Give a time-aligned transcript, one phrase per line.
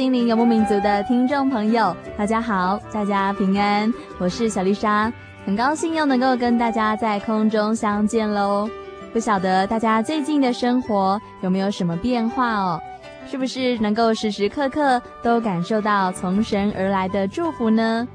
[0.00, 5.12] 心灵游牧民族的听众朋友，大家好，大家平安，我是小丽莎，
[5.44, 8.66] 很高兴又能够跟大家在空中相见喽。
[9.12, 12.80] 不晓得大家最近的生活有没有什么变化哦？
[13.30, 18.08] 是不是能够时时刻刻都感受到从神而来的祝福呢？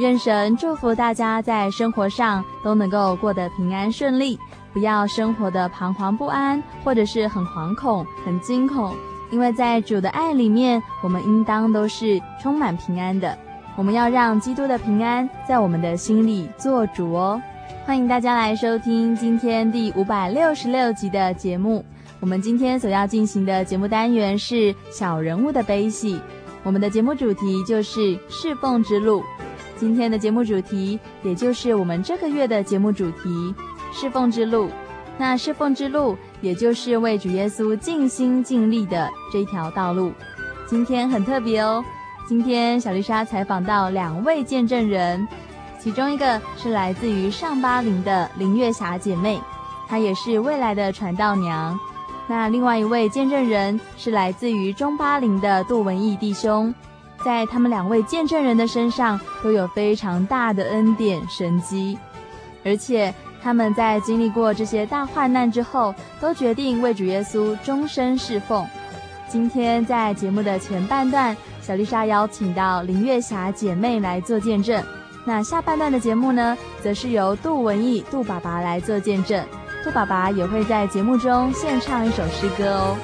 [0.00, 4.38] 愿神祝福大家在生活上都能够过得平安顺利，
[4.74, 8.94] 不要生活的彷徨不安，或者是很惶恐、很惊恐。
[9.30, 13.36] 因为在主的爱里面，我们应当都是充满平安的。
[13.76, 17.42] 我们要让基督的平安在我们的心里做主哦。
[17.84, 21.84] 欢迎大家来收听今天第五百六十六集的节目。
[22.20, 26.20] 我们今天所要进行的节目单元是小人物的悲喜。
[26.62, 29.22] 我们的节目主题就是侍奉之路。
[29.76, 33.54] 今天的节目主题，也就是我们这个月的节目主题——
[33.92, 34.70] 侍奉之路。
[35.18, 40.12] 那侍奉之路，也就是为主耶稣尽心尽力的这条道路。
[40.66, 41.82] 今天很特别哦，
[42.28, 45.26] 今天小丽莎采访到两位见证人，
[45.80, 49.40] 其中一个是来自于上巴陵的林月霞姐妹，
[49.88, 51.80] 她也是未来的传道娘。
[52.28, 56.74] 那另外一位见证人是来自于中巴陵的杜文义弟兄，
[57.24, 61.98] 在他们两位见证人的身上都有非常大的恩典神迹，
[62.66, 63.14] 而且。
[63.44, 68.66] 他们在经历过这些大患难之后，都决定为主耶稣终身侍奉。
[69.28, 74.82] 今天在节目的前半段，小丽莎邀请到林月霞姐妹来做见证。
[75.26, 79.44] 那下半段的节目呢，则是由杜文义杜爸爸来做见证。
[79.84, 82.96] 杜爸爸也会在节目中献唱一首诗歌哦。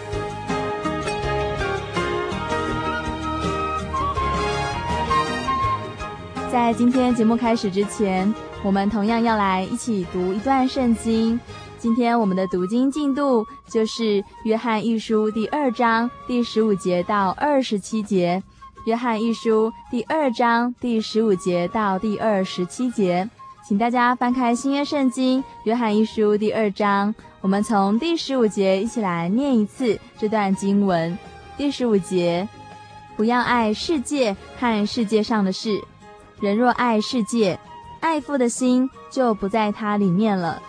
[6.50, 11.40] 在今天节目开始之前，我们同样要来一起读一段圣经。
[11.78, 18.42] 今天我们的读经进度就是《约翰一书》第二章第十五节到二十七节，
[18.84, 23.28] 《约翰一书》第二章第十五节到第二十七节。
[23.66, 31.16] 请大家翻开新约圣经《约翰一书》第二章，我们从第十五节一起来念一次这段经文。
[31.56, 32.46] 第十五节：
[33.16, 35.80] 不要爱世界和世界上的事，
[36.40, 37.58] 人若爱世界，
[38.00, 40.60] 爱父的心就不在他里面了，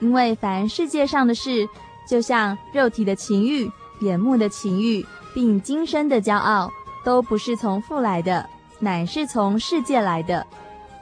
[0.00, 1.68] 因为凡世界上的事，
[2.08, 3.70] 就像肉体的情欲、
[4.00, 5.04] 眼目的情欲，
[5.34, 6.70] 并今生的骄傲，
[7.04, 8.48] 都不是从父来的，
[8.78, 10.46] 乃是从世界来的。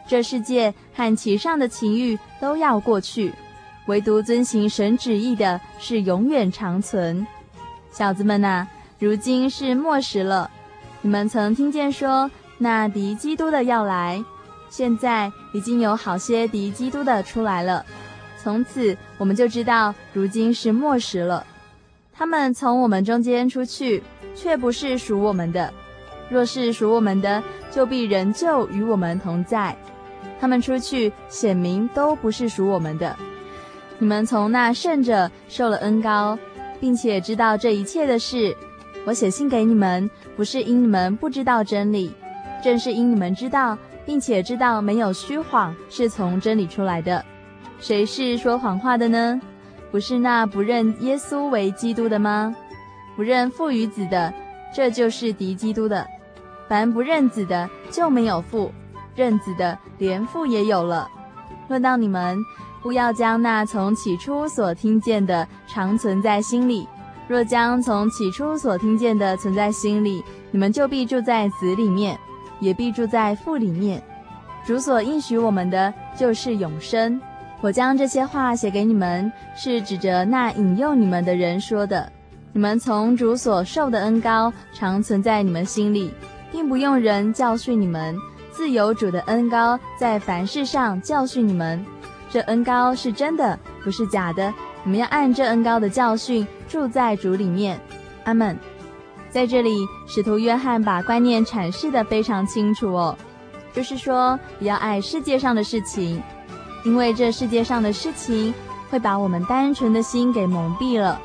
[0.08, 3.32] 这世界和其上的情欲都要过去，
[3.86, 7.26] 唯独遵行神旨意的是永远长存。
[7.92, 8.66] 小子们呐，
[8.98, 10.50] 如今是末时了。
[11.02, 14.24] 你们曾听见说，那敌基督的要来。
[14.70, 17.84] 现在已经有好些敌基督的出来了，
[18.42, 21.44] 从此我们就知道如今是末时了。
[22.14, 24.02] 他们从我们中间出去，
[24.34, 25.70] 却不是属我们的；
[26.28, 29.76] 若是属我们的，就必仍旧与我们同在。
[30.40, 33.16] 他们出去，显明都不是属我们的。
[33.98, 36.38] 你们从那圣者受了恩膏，
[36.80, 38.56] 并且知道这一切的事。
[39.04, 42.12] 我写信给你们，不是因你们不知道真理，
[42.62, 43.78] 正是因你们知道。
[44.08, 47.22] 并且知道没有虚谎是从真理出来的，
[47.78, 49.38] 谁是说谎话的呢？
[49.90, 52.56] 不是那不认耶稣为基督的吗？
[53.16, 54.32] 不认父与子的，
[54.74, 56.06] 这就是敌基督的。
[56.70, 58.72] 凡不认子的，就没有父；
[59.14, 61.06] 认子的，连父也有了。
[61.68, 62.38] 论到你们，
[62.82, 66.88] 不要将那从起初所听见的常存在心里。
[67.28, 72.18] 若将从起初所听见的存在心里，你们就必住在子里面，
[72.60, 74.02] 也必住在父里面。
[74.66, 77.20] 主所应许我们的就是永生。
[77.60, 82.10] 我将这些话写给你们，是指着那引诱你们的人说的。
[82.52, 86.12] 你们从主所受的恩高常存在你们心里，
[86.52, 88.16] 并不用人教训你们，
[88.50, 91.84] 自有主的恩高在凡事上教训你们。
[92.30, 94.52] 这恩高是真的，不是假的。
[94.84, 97.80] 你们要按这恩高的教训住在主里面。
[98.24, 98.56] 阿门。
[99.30, 103.16] 在这里，使徒约翰把观念阐释得非常清楚哦，
[103.74, 106.22] 就是说，不要爱世界上的事情，
[106.84, 108.52] 因为这世界上的事情
[108.90, 111.20] 会把我们单纯的心给蒙蔽了。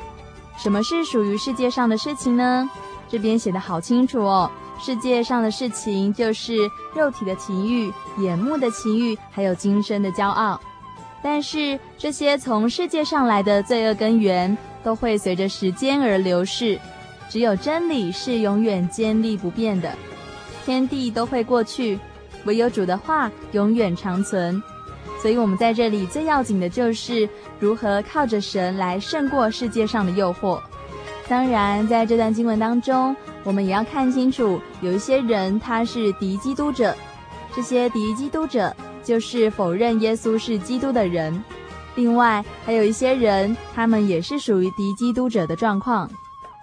[0.56, 2.68] 什么是属于世界上的事情呢？
[3.08, 6.56] 这边写得好清楚哦，世界上的事情就是
[6.94, 10.60] 肉体的情欲、眼目的情欲，还有今生的骄傲。
[11.22, 16.78] 但是这些从世界上来的罪恶根源都会随着时间而流逝，
[17.34, 19.92] 只有真理是永远坚立不变的。
[20.64, 21.98] 天地都会过去，
[22.44, 24.62] 唯有主的话永远长存。
[25.20, 27.28] 所以，我们在这里最要紧的就是
[27.58, 30.60] 如何靠着神来胜过世界上的诱惑。
[31.26, 36.96] 当然，在这段经文当中，我们也要看清楚，有一些人他是敌基督者，
[37.52, 38.72] 这些敌基督者。
[39.02, 41.42] 就是否认耶稣是基督的人，
[41.96, 46.08] 另外还有一些人，他们也是属于敌基督者的状况。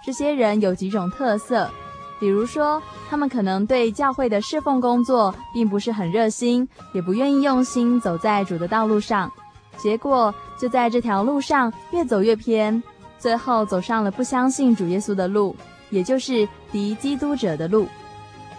[0.04, 1.70] 这些人有几种特色，
[2.18, 9.30] 比如说，他们可能对教会的侍奉工作并不是很热心，也不愿意用心走在主的道路上，
[9.76, 12.82] 结果就在这条路上越走越偏，
[13.18, 15.54] 最后走上了不相信主耶稣的路，
[15.90, 17.86] 也就是敌基督者的路。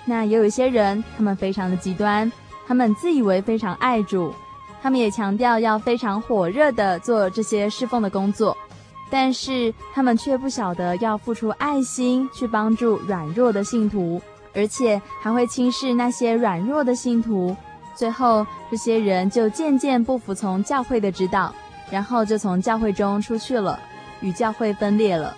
[0.06, 2.32] 那也有一些人，他们非常的极端。
[2.66, 4.34] 他们自以为非常爱主，
[4.82, 8.58] 他们也强调要非常火热的做这些侍奉的工作，
[9.14, 14.20] 但是他们却不晓得要付出爱心去帮助软弱的信徒，
[14.56, 17.56] 而且还会轻视那些软弱的信徒。
[17.96, 21.54] 最后，这些人就渐渐不服从教会的指导，
[21.92, 23.80] 然后就从教会中出去了，
[24.22, 25.38] 与教会分裂了。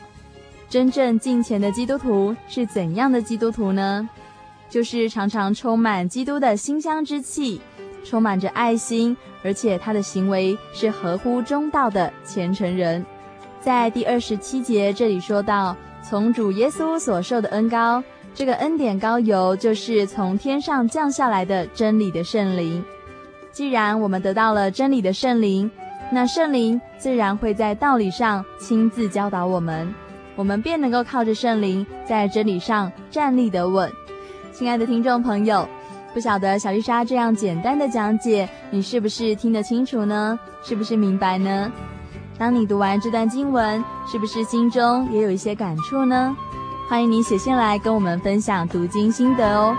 [0.69, 4.09] 真正敬虔的基督徒是怎样的基督徒呢？
[4.69, 7.59] 就是常常充满基督的馨香之气，
[8.05, 13.05] 充满着爱心，而且他的行为是合乎中道的虔诚人。
[13.65, 15.75] 在第二十七节这里说到，
[16.07, 18.03] 从主耶稣所受的恩高，
[18.35, 22.85] 这个恩典高油就是从天上降下来的真理的圣灵。
[23.51, 25.71] 既然我们得到了真理的圣灵，
[26.11, 29.91] 那圣灵自然会在道理上亲自教导我们，
[30.35, 33.91] 我们便能够靠着圣灵在真理上站立得稳。
[34.51, 35.67] 亲爱的听众朋友，
[36.13, 40.39] 不晓得小丽莎这样简单的讲解，你是不是听得清楚呢？
[40.63, 41.71] 是不是明白呢？
[42.37, 46.35] 当你读完这段经文，是不是心中也有一些感触呢？
[46.89, 49.75] 欢迎你写信来跟我们分享读经心得哦。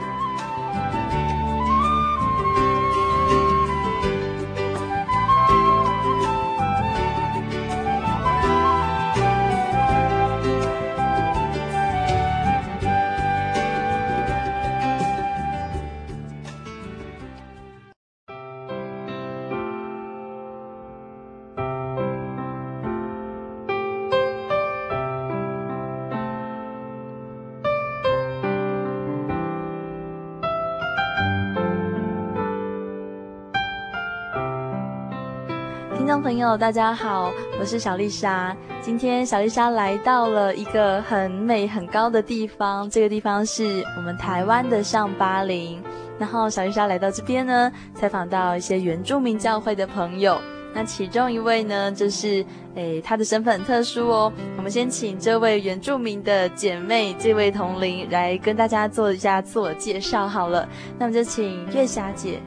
[36.59, 38.57] 大家好，我是小丽莎。
[38.81, 45.83] 今天小丽莎来到了一个很美很高的地方，这个地方是我们台湾的上巴陵。
[46.19, 50.41] 然后小丽莎来到这边呢，采访到一些原住民教会的朋友。
[50.73, 52.43] 那其中一位呢，就是
[52.75, 54.33] 诶，她的身份很特殊哦。
[54.57, 60.67] 我们先请这位原住民的姐妹，这位同龄来跟大家做一下自我介绍好了。
[60.99, 62.41] 那么就请月霞姐。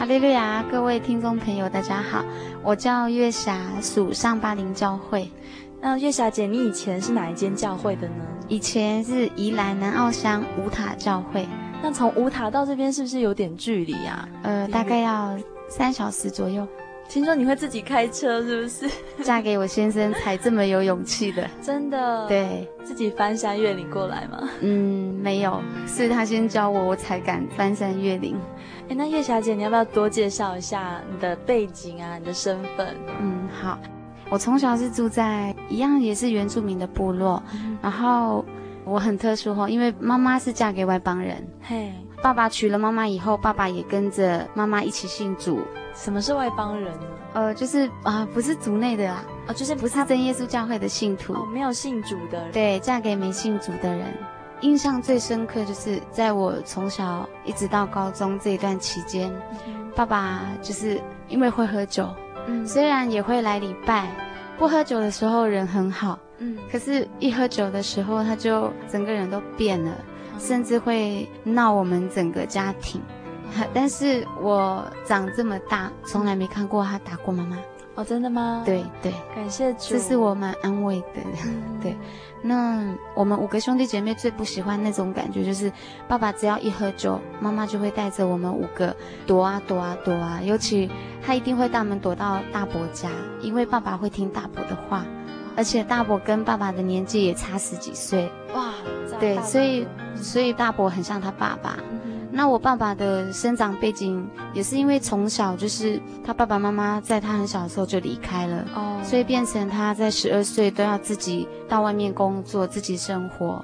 [0.00, 2.24] 哈利路亚，各位听众朋友，大家好，
[2.62, 5.30] 我叫月霞，属上巴林教会。
[5.78, 8.24] 那月霞姐，你以前是哪一间教会的呢？
[8.48, 11.46] 以前是宜兰南澳乡五塔教会。
[11.82, 14.26] 那从五塔到这边是不是有点距离啊？
[14.42, 15.38] 呃，大概要
[15.68, 16.66] 三小时左右。
[17.10, 18.88] 听说你会自己开车，是不是？
[19.24, 22.24] 嫁给我先生才这么有勇气的， 真的。
[22.28, 24.48] 对，自己翻山越岭过来吗？
[24.60, 28.38] 嗯，没有，是他先教我，我才敢翻山越岭。
[28.88, 32.96] 哎，那月小姐，你要不要多介绍一下你的背景啊，你的身份？
[33.20, 33.76] 嗯，好，
[34.30, 38.44] 我从小是住在一样也是原住民的部落，嗯、然后
[38.84, 45.58] 我很特殊哦，因为妈妈是嫁给外邦人，嘿，爸爸娶了妈妈以后，爸爸也跟着妈妈一起信主。
[45.94, 47.06] 什么是外邦人呢？
[47.34, 52.52] 呃，就是啊、呃，不是族内的啦，哦，就是不是真耶稣教会的信徒，哦，没有信主的人。
[52.52, 54.12] 对，嫁给没信主的人。
[54.62, 59.32] 印象最深刻就是在我从小一直到高中这一段期间，
[59.66, 62.08] 嗯、爸爸就是因为会喝酒，
[62.46, 64.10] 嗯，虽然也会来礼拜，
[64.58, 69.92] 不喝酒的时候人很好，嗯，可是一喝酒的时候他就整个人都变了，
[70.34, 73.00] 嗯、甚至会闹我们整个家庭。
[73.58, 77.56] 嗯、 但是我长这么大从来没看过他打过妈妈。
[77.96, 78.62] 哦，真的吗？
[78.64, 81.96] 对对，感谢主，这是我蛮安慰的，嗯、 对。
[82.40, 85.70] 那我们五个兄弟姐妹最不喜欢那种感觉，就是
[86.06, 90.40] 爸爸只要一喝酒，妈妈就会带着我们五个躲啊躲啊躲啊。
[90.42, 90.88] 尤其
[91.20, 93.10] 他一定会带我们躲到大伯家，
[93.42, 95.04] 因为爸爸会听大伯的话，
[95.56, 98.30] 而且大伯跟爸爸的年纪也差十几岁。
[98.54, 98.72] 哇，
[99.18, 101.76] 对，所以所以大伯很像他爸爸。
[102.40, 113.62] 那我爸爸的生长背景也是因为从小就是他爸爸妈妈在他很小的时候就离开了，哦，所以变成他在十二岁都要自己到外面工作，自己生活，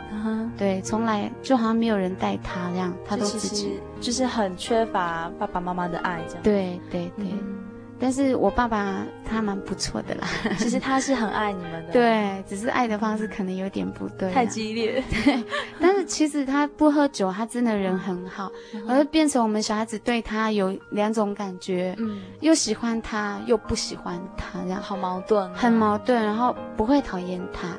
[0.58, 7.28] 对，从来就好像没有人带他这样，他都自己，就是很缺乏爸爸妈妈的爱这样，对对对。
[7.32, 7.56] 嗯
[7.98, 10.26] 但是我爸爸他蛮不错的啦，
[10.58, 15.02] 其实他是很爱你们的，对，只是爱的方式可能有点不对，太激烈。
[15.24, 15.42] 对，
[15.80, 18.50] 但是其实他不喝酒，他真的人很好，
[18.88, 24.80] 而变成我们小孩子对他有两种感觉，嗯，又喜欢他，又不喜欢他，这样。
[24.80, 27.76] 好矛盾，很矛盾，然后不会讨厌他，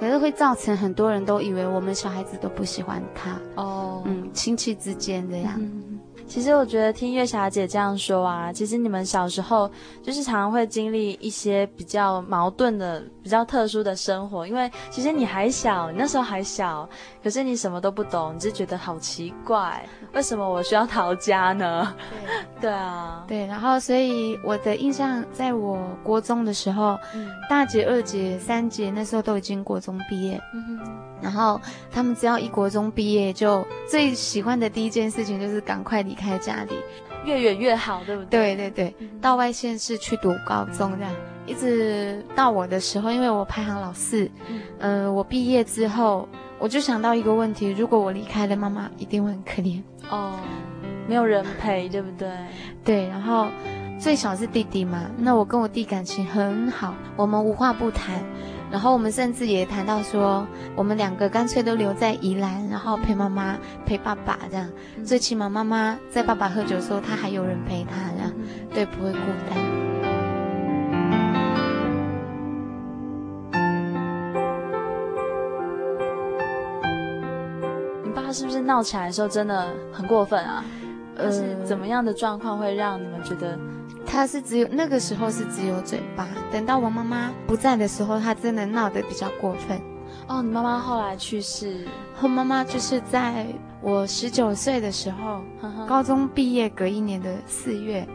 [0.00, 5.60] 可是会造成很多人都以为我们小孩子都不喜欢他，哦，嗯，亲戚之间这样。
[6.28, 9.70] 其实我觉得听月霞姐这样说啊，其实你们小时候
[10.02, 16.88] 就是常常会经历一些比较矛盾的、比较特殊的生活，因为其实你还小，你那时候还小，
[17.22, 21.94] 可是你什么都不懂，你就觉得好奇怪，为什么我需要逃家呢？
[22.60, 30.90] 对， 对啊，对，然后所以我的印象，在我国中的时候，嗯、大姐、二姐、三姐那时候都已经国中毕业，嗯哼，
[31.22, 31.60] 然后
[31.92, 36.16] 他们只要一国中毕业，就最喜欢的第一件事情就是赶快离。
[36.16, 36.72] 离开家里，
[37.26, 38.54] 越远越好，对不对？
[38.54, 41.12] 对对对，到外县市去读高中这样，
[41.44, 44.30] 一直到我的时候，因为我排行老四，
[44.78, 46.28] 嗯、呃，我毕业之后，
[46.58, 50.38] 我就想到一个问题：如果我离开了妈妈，一定会很可怜哦，
[51.08, 52.30] 没有人陪，对不对？
[52.84, 53.48] 对，然后
[53.98, 58.22] 最小是弟弟嘛，那我跟我弟感情很好，我们无话不谈。
[58.70, 63.56] 然后我们甚至也谈到说，我们两个干脆都留在宜兰，然后陪妈妈、
[63.86, 64.68] 陪爸爸这样。
[65.04, 68.32] 最起码妈妈在爸爸喝酒的时候，他还有人陪他，这样
[68.74, 69.18] 对，不会孤
[69.48, 69.58] 单。
[78.04, 80.64] 你爸是不是闹起来的时候真的很过分啊？
[81.16, 83.58] 呃，是怎么样的状况会让你们觉得？
[84.06, 89.80] 他是只有那个时候是只有嘴巴，等到我妈妈不在的时候，他真的闹得比较过分。
[90.28, 91.86] 哦，你妈妈后来去世，
[92.22, 93.46] 我妈妈就是在
[93.80, 95.42] 我十九岁的时候，
[95.86, 98.06] 高中毕业隔一年的四月，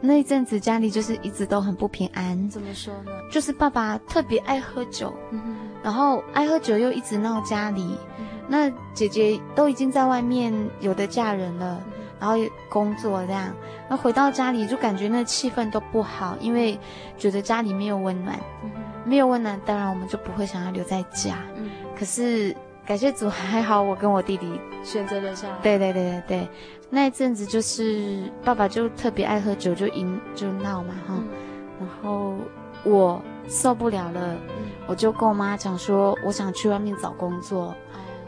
[0.00, 2.48] 那一阵子家里就是一直都很不平安。
[2.48, 3.12] 怎么说呢？
[3.30, 5.40] 就是爸爸特别爱喝酒，嗯、
[5.82, 7.96] 然后爱喝酒又一直闹家里。
[8.18, 11.80] 嗯、那姐姐都已经在外面有的嫁人了。
[12.24, 13.54] 然后工作这样，
[13.86, 16.78] 然后回到家里就感觉那气氛都不好，因为
[17.18, 18.70] 觉得家里没有温暖，嗯、
[19.04, 21.36] 没有温暖，当然我们就不会想要留在家。
[21.56, 25.54] 嗯、可是感谢主 还好，我跟我弟弟选择了下来。
[25.62, 26.48] 对对对对对，
[26.88, 31.14] 那一阵子就是爸爸就特别爱喝酒，就赢就闹嘛哈。
[31.18, 31.28] 嗯、
[31.80, 32.34] 然后
[32.84, 37.74] 我受不了了，嗯、我就跟我妈讲说，我想去外面找工作。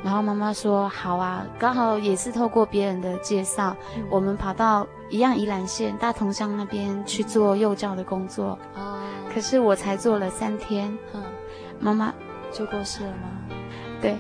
[0.07, 8.57] 然后妈妈说：“好啊，刚好也是透过别人的介绍，嗯、我们跑到一样宜兰县大同乡那边去做幼教的工作。
[8.77, 9.01] 哦，
[9.35, 11.21] 可是我才做了三天，嗯，
[11.81, 12.15] 妈妈
[12.53, 13.57] 就过世了吗？
[14.01, 14.15] 对，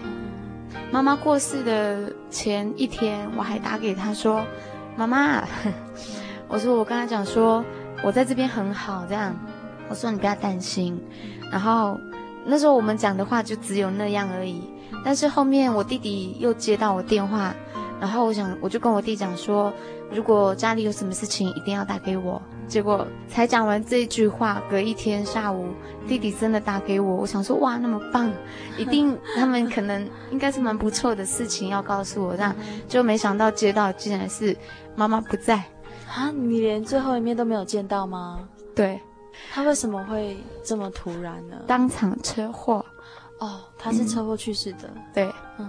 [0.90, 4.45] 妈妈过世的前一天，我还打给她说
[4.99, 5.45] ：‘妈妈，
[6.50, 7.64] 我说我跟她讲说，
[8.02, 9.33] 我在这边很好，这样，
[9.88, 11.00] 我说你不要担心。’
[11.52, 11.97] 然后
[12.45, 14.69] 那时候我们讲的话就只有那样而已。”
[15.06, 17.54] 但是后面我弟弟又接到我电话，
[18.00, 19.72] 然后我想我就跟我弟讲说，
[20.10, 22.42] 如果家里有什么事情，一定要打给我。
[22.66, 25.68] 结果才讲完这一句话，隔一天下午，
[26.08, 27.14] 弟弟真的打给我。
[27.14, 28.28] 我想说哇，那么棒，
[28.76, 32.52] 一定他们可能应该是蛮不错的事情要告诉我，这样
[32.88, 34.56] 就没想到接到竟然是
[34.96, 35.62] 妈妈不在
[36.12, 36.32] 啊！
[36.32, 38.40] 你连最后一面都没有见到吗？
[38.75, 39.00] 对，
[39.52, 41.58] 他为什么会这么突然呢？
[41.64, 42.84] 当场车祸。
[43.38, 45.69] 哦，他是车祸去世的，嗯、对，嗯、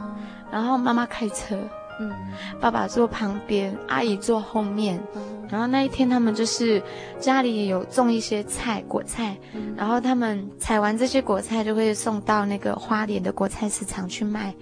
[0.52, 1.58] 然后妈妈开车，
[2.00, 2.14] 嗯，
[2.60, 5.02] 爸爸坐旁边，阿姨坐后面。
[5.50, 6.84] 然后那一天他们就是
[7.22, 9.38] 家里有种一些菜，果菜，
[9.78, 14.54] 然后他们采完这些果菜就会送到那个花莲的果菜市场去卖。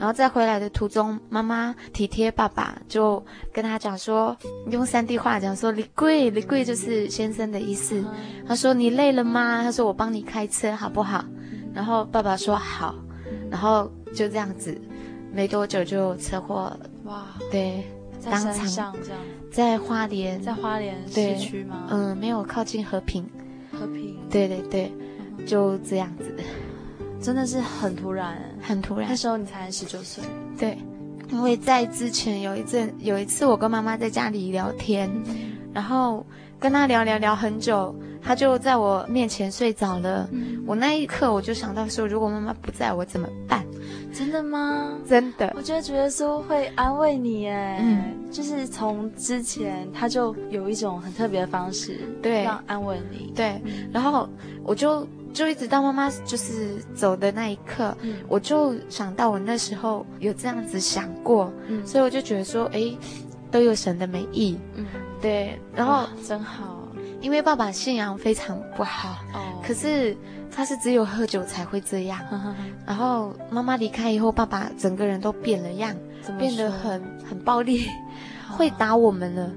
[0.00, 4.36] 然后在回来的途中，妈妈体贴爸爸，就跟他讲说，
[4.68, 8.04] 用三地话讲说，李贵，李贵就是先生的意思。
[8.44, 9.62] 他说你累了吗？
[9.62, 11.24] 他说我帮你开车好不好？
[11.74, 12.94] 然后爸爸说好。
[13.50, 14.78] 然后就这样子，
[15.32, 16.80] 没多久就车祸了。
[17.04, 17.82] 哇，对，
[18.20, 21.86] 在山上这样，在花莲，在花莲市区吗？
[21.90, 23.24] 嗯，没有靠近和平。
[23.72, 24.16] 和平。
[24.30, 24.92] 对对对，
[25.46, 26.36] 就这样子。
[27.20, 29.08] 真的是很突然，很突然。
[29.08, 30.22] 那时候你才十九岁。
[30.58, 30.76] 对，
[31.30, 35.10] 因为在之前有一阵，有一次我跟妈妈在家里聊天，
[35.72, 36.26] 然后
[36.62, 37.92] 跟他聊聊聊很久，
[38.22, 40.28] 他就在我面前睡着了。
[40.64, 43.64] 我那一刻我就想到说，如果妈妈不在我怎么办？
[44.14, 44.92] 真的吗？
[45.08, 45.52] 真的。
[45.56, 53.32] 我觉得主耶稣会安慰你，哎，嗯，就是从之前他就有一种很特别的方式，对，让安慰你。
[53.34, 53.60] 对，
[53.92, 54.28] 然后
[54.62, 55.06] 我就。
[55.32, 62.94] 就一直到妈妈就是走的那一刻，嗯，我就想到我那时候有这样子想过，嗯，所以我就觉得说，哎，
[63.50, 64.84] 都有神的美意，嗯，
[65.22, 66.86] 对，然后真好，
[67.20, 70.14] 因为爸爸信仰非常不好，哦，可是
[70.54, 75.94] 他是只有喝酒才会这样，嗯，然后妈妈离开以后，爸爸整个人都变了样，
[76.38, 77.86] 变得很很暴力，
[78.50, 79.50] 哦，会打我们了。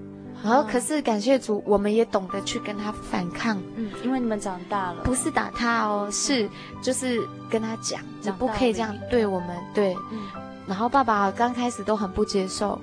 [0.43, 3.59] 然后，可是感谢主，我们也懂得去跟他反抗。
[3.75, 6.47] 嗯，因为你们长大了，不是打他哦，是
[6.83, 7.19] 就是
[7.49, 9.49] 跟他讲，你不可以这样对我们。
[9.73, 10.19] 对，嗯。
[10.67, 12.79] 然后爸爸刚开始都很不接受，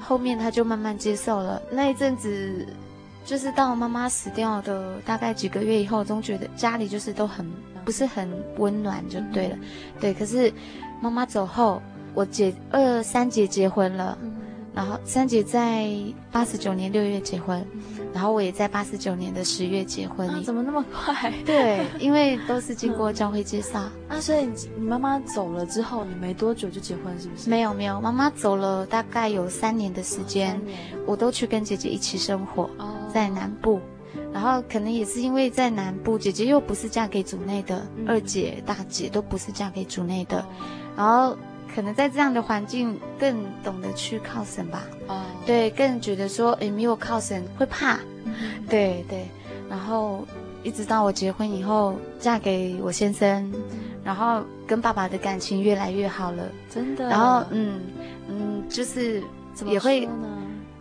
[0.00, 1.60] 后面他就慢慢接受了。
[1.70, 2.66] 那一阵子，
[3.24, 7.48] 就是到妈妈死掉的大概几个月以后，总觉得家里就是都很
[7.84, 9.56] 不是很温暖，就对了。
[10.00, 10.52] 对，可是
[11.00, 11.80] 妈妈走后，
[12.14, 14.18] 我姐二三姐结婚了。
[14.72, 15.90] 然后三姐在
[16.30, 17.66] 八十九年六月结婚，
[18.12, 20.28] 然后我也在八十九年的十月结婚。
[20.28, 21.32] 啊，怎么那么快？
[21.46, 23.80] 对， 因为都是经过教会介绍。
[24.08, 27.48] 啊，所以你妈妈走了之后，你没多久就结婚，是不是？
[27.48, 33.80] 没有没有，妈妈走了大概有三年的时间，哦，我都去跟姐姐一起生活，哦，在南部。
[34.32, 40.44] 然后可能也是因为在南部，姐姐又不是嫁给主内的，嗯，二姐大姐都不是嫁给主内的，哦，
[40.96, 41.36] 然后。
[41.74, 44.82] 可能在这样的环境，更懂得去靠神吧。
[45.06, 47.98] 哦，对，更觉得说，诶，没有靠神会怕。
[48.24, 48.34] 嗯、
[48.68, 49.26] 对对。
[49.68, 50.26] 然后
[50.62, 53.52] 一直到我结婚以后，嫁给我先生，
[54.04, 56.44] 然后跟爸爸的感情越来越好了。
[56.68, 57.08] 真的。
[57.08, 57.80] 然后，嗯
[58.28, 59.22] 嗯，就是
[59.64, 60.08] 也会。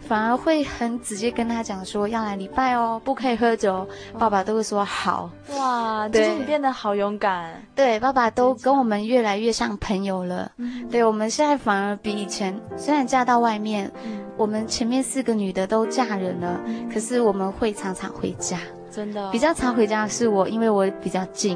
[0.10, 3.88] 反而会很直接跟他讲说要来礼拜哦，不可以喝酒。
[4.18, 5.30] 爸爸都会说好。
[5.56, 7.64] 哇，对， 就是你变得好勇敢。
[7.76, 10.52] 对，爸爸都跟我们越来越像朋友了。
[10.90, 13.92] 对，我们现在反而比以前，虽然嫁到外面，
[14.36, 16.60] 我们前面四个女的都嫁人了，
[16.92, 18.58] 可是我们会常常回家。
[18.90, 21.56] 真的，比较常回家的是我，因为我比较近。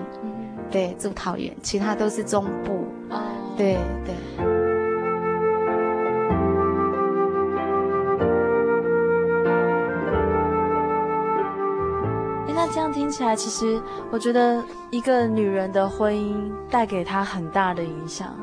[0.69, 2.85] 对，住桃园，其他都是中部。
[3.09, 3.19] 哦，
[3.57, 4.52] 对对。
[13.13, 16.36] 起来，其实我觉得一个女人的婚姻
[16.69, 18.36] 带给她很大的影响。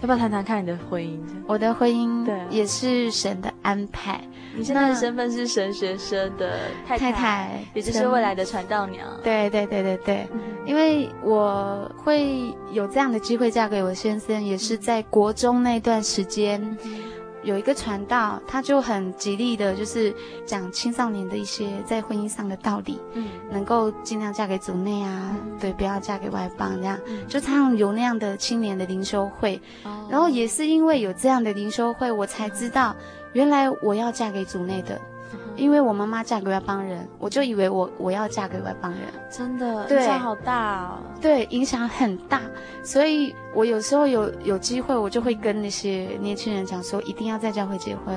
[0.00, 1.18] 要不要谈谈看你的婚姻？
[1.44, 4.20] 我的婚姻对，也是神的安排。
[4.54, 6.52] 你现在的身份是神学生的
[6.86, 9.08] 太太，太太也就是未来的传道娘。
[9.24, 16.60] 对对对对对，嗯，因为我会有这样的机会嫁给我先生，也是在国中那段时间。
[16.84, 16.90] 嗯
[17.48, 32.94] 有一个传道，他就很极力的，就是讲青少年的一些在婚姻上的道理，嗯，能够尽量嫁给主内啊，嗯、对，不要嫁给外邦这样，嗯、就他有那样的青年的灵修会，哦，然后也是因为有这样的灵修会，我才知道，
[33.32, 35.00] 原来我要嫁给主内的。
[35.58, 40.98] 因为我妈妈嫁给外邦人，我就以为我我要嫁给外邦人，真的，对，影响好大哦。
[41.20, 42.40] 对，影响很大，
[42.84, 48.14] 所以我有时候有有机会，我就会跟那些年轻人讲说，一定要在教会结婚，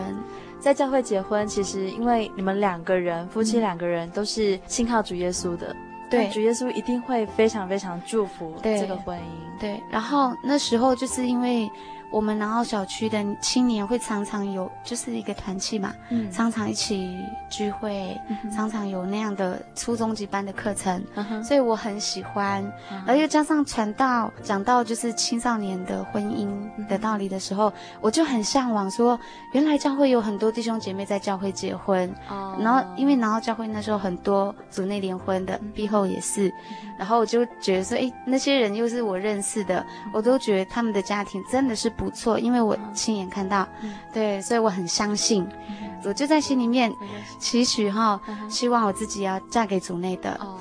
[0.59, 1.47] 在教会结婚。
[1.47, 5.75] 其实因为你们两个人，夫妻两个人都是信靠主耶稣的，
[6.09, 9.59] 对，主耶稣一定会非常非常祝福这个婚姻。
[9.59, 11.69] 对，对，然后那时候就是因为。
[12.11, 17.17] 我们南澳小区的青年会常常有，就是一个团契嘛，嗯，常常一起
[17.49, 26.49] 聚会，嗯，常常有那样的初中级班的课程，嗯，所以我很喜欢，嗯，而又加上传道讲到就是青少年的婚姻
[26.89, 29.17] 的道理的时候，嗯，我就很向往说，
[29.53, 41.89] 原来教会有很多弟兄姐妹在教会结婚，哦，然后因为南澳教会那时候很多组内联婚的，毕后也是，嗯，然后我就觉得说，哎，那些人又是我认识的，我都觉得他们的家庭真的是。
[42.01, 46.91] 不错，因为我亲眼看到，嗯、对，所以我很相信，嗯、我就在心里面
[47.37, 50.31] 期许哈，希望我自己要嫁给主内的。
[50.41, 50.57] 哦、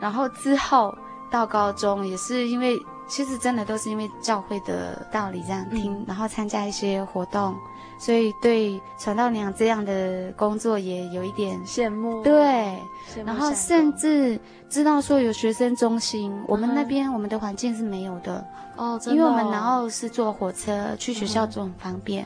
[0.00, 0.92] 然后之后
[1.30, 2.76] 到高中也是因为，
[3.06, 7.54] 其实真的都是因为教会的道理这样听，嗯、然后参加一些活动。
[8.00, 12.78] 所以对传道娘这样的工作也有一点羡慕，对，
[13.26, 18.46] 然后甚至知道说有学生中心，我们那边我们的环境是没有的。
[18.76, 22.24] 哦，因为我们然后是坐火车去学校，就很方便。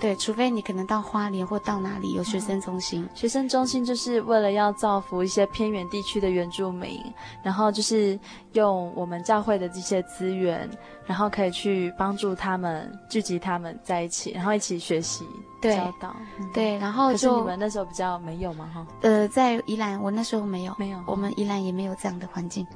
[0.00, 3.06] 对，除非你可能到花莲或到哪里有学生中心。
[3.14, 7.02] 学生中心就是为了要造福一些偏远地区的原住民，
[7.42, 8.18] 然后就是
[8.52, 10.70] 用我们教会的这些资源，
[11.04, 15.26] 然后可以去帮助他们聚集他们在一起，然后一起学习。
[15.60, 16.16] 对，教导，
[16.54, 18.86] 对，然后就你们那时候比较没有嘛，哈。
[19.02, 22.66] 呃，在宜兰，我那时候没有，没有，我们宜兰也没有这样的环境。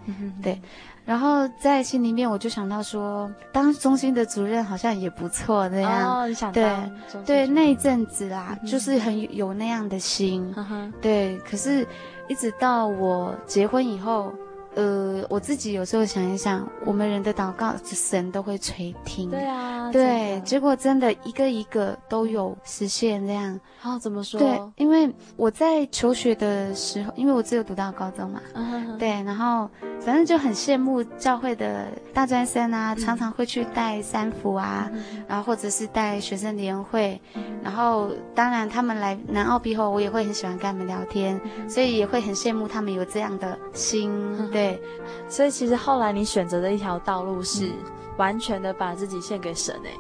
[0.42, 0.60] 对。
[1.04, 6.20] 然后在心里面，我就想到说，当中心的主任好像也不错那样。
[6.20, 10.54] 哦，你想当对对，那一阵子啦，就是很有那样的心。
[11.02, 11.86] 对，可是，
[12.26, 14.32] 一直到我结婚以后。
[14.74, 19.30] 呃，我自己有时候想一想，我们人的祷告，神都会垂听。
[19.30, 23.58] 对啊，对，结果真的一个一个都有实现这样。
[23.84, 24.40] 哦，怎么说？
[24.40, 44.63] 对，因为我在求学的时候，因为我只有读到高中嘛，嗯、对，然后反正就很羡慕教会的大专生啊，嗯、常常会去带三福啊，嗯、然后或者是带学生联会，嗯、然后当然他们来南澳毕后，我也会很喜欢跟他们聊天，嗯、所以也会很羡慕他们有这样的心，嗯、对。
[44.64, 44.80] 对，
[45.28, 47.70] 所以其实后来你选择的一条道路是
[48.16, 49.90] 完全的把自己献给神诶，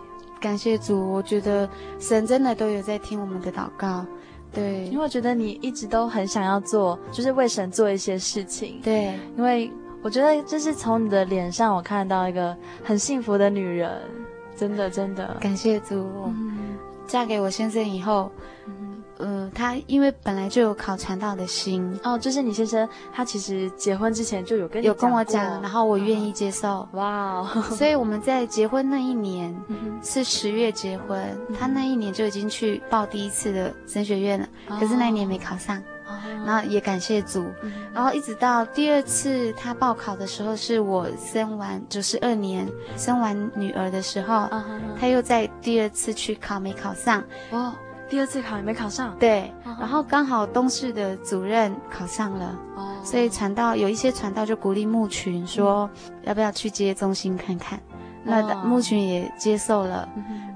[0.40, 4.04] 感谢主，我觉得神真的都有在听我们的祷告，
[4.52, 9.70] 对，因为我觉得你一直都很想要做，就是为神做一些事情，对，因为
[10.02, 14.02] 我觉得就是从你的脸上我看到一个很幸福的女人，
[14.56, 18.30] 真的真的，感谢主，嗯，嫁给我先生以后。
[19.18, 21.98] 呃，他因为本来就有考传道的心。
[22.02, 29.54] 哦，就是你先生，他其实结婚之前就有跟你有跟我讲，然后我愿意接受， 哇哦， 所以我们在结婚那一年
[30.02, 31.18] 是十月结婚，
[31.58, 34.48] 他那一年就已经去报第一次的神学院了，
[34.80, 35.80] 可是那一年没考上，
[36.44, 37.46] 然后也感谢主，
[37.94, 44.48] 然后一直到第二次他报考的时候，是我生完九十二年生完女儿的时候，
[45.00, 47.72] 他又在第二次去考，没考上，哦。
[48.14, 55.90] 第二次考也没考上，对，然后刚好东市的主任考上了，哦，所以传道有一些传道就鼓励牧群说，
[56.22, 57.80] 要不要去接中心看看，
[58.22, 60.08] 那牧群也接受了。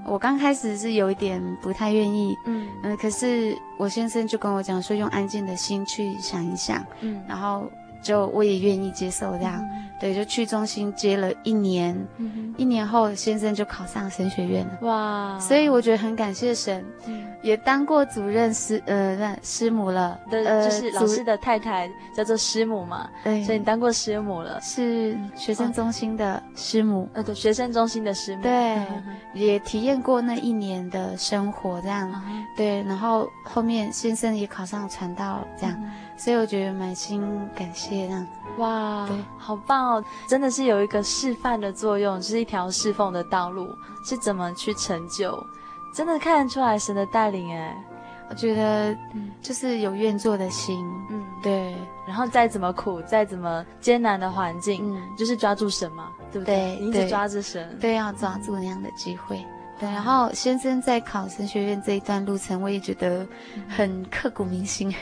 [0.05, 2.65] 我刚开始是有一点不太愿意，嗯。
[2.83, 7.69] 嗯，可是我先生就跟我讲说，用安静的心去想一想，嗯，然后。
[8.01, 15.39] 就我也愿意接受这样，嗯、对，就去中心接了一年，嗯、一年后先生就考上神学院了，哇！
[15.39, 35.77] 所以我觉得很感谢神，嗯、也当过主任师呃师母了，对，就是老师的太太叫做师母嘛，对，所以你当过师母了，是学生中心的师母，呃，对，学生中心的师母，对，嗯、也体验过那一年的生活这样，嗯、对，然后后面先生也考上传道这样。
[36.19, 37.23] 嗯所以我觉得满心
[37.55, 38.27] 感谢，这样
[38.57, 40.03] 哇，好棒哦！
[40.27, 45.41] 真的是有一个示范的作用，是一条侍奉的道路，是怎么去成就，
[45.95, 47.73] 真的看得出来神的带领哎。
[48.29, 48.95] 我觉得，
[49.41, 51.73] 就是有愿做的心，嗯，对。
[52.05, 56.77] 然后再怎么苦，再怎么艰难的环境，嗯，就是抓住神嘛，对不对？
[56.77, 59.43] 对，一直抓着神，对，要抓住那样的机会。
[59.79, 63.25] 对，然后先生在考神学院这一段路程，我也觉得
[63.67, 64.93] 很刻骨铭心。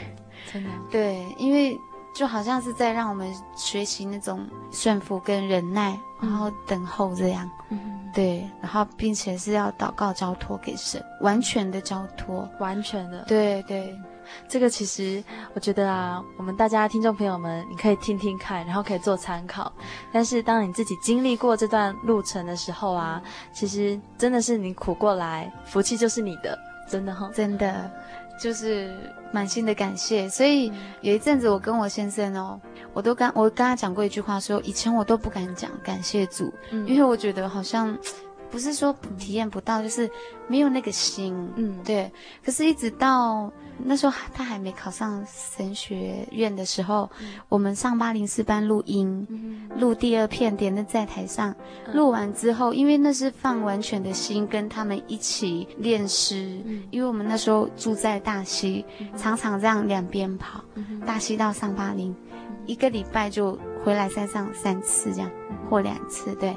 [0.52, 1.78] 真的对，因为
[2.14, 7.48] 就好像是在让我们学习那种顺服跟忍耐，然后等候这样。
[7.70, 13.22] 嗯，对，然后并且是要祷告交托给神，完全的交托，完全的。
[13.24, 13.94] 对对，
[14.48, 15.22] 这个其实
[15.54, 19.70] 我觉得啊，我们大家听众朋友们，你可以听听看，然后可以做参考。
[20.10, 26.58] 但是当你自己经历过这段路程的时候啊，其实真的是你苦过来，福气就是你的，
[26.88, 27.88] 真的哈，真的。
[28.38, 28.94] 就是
[29.32, 32.60] 满心的感谢，所以有一阵子我跟我先生哦，
[32.92, 37.96] 我都跟我跟他讲过一句话说，说以前我都不敢讲感谢主，嗯，因为我觉得好像。
[38.50, 40.10] 不是说体验不到，就是
[40.46, 42.10] 没有那个心，嗯，对。
[42.42, 43.52] 可是，一直到
[43.84, 49.26] 那时候他还没考上神学院的时候，嗯、我们上八零四班录音，
[49.78, 51.54] 录、嗯、第二片，点的在台上，
[51.92, 62.14] 录、嗯、完之后，因为那是放完全的心，跟他们一起练诗，嗯、因为我们那时候住在大溪，嗯、常常这样两边跑，嗯、大溪到上八零，
[62.66, 65.30] 一个礼拜就回来山上三次这样，
[65.70, 66.56] 或两次，对。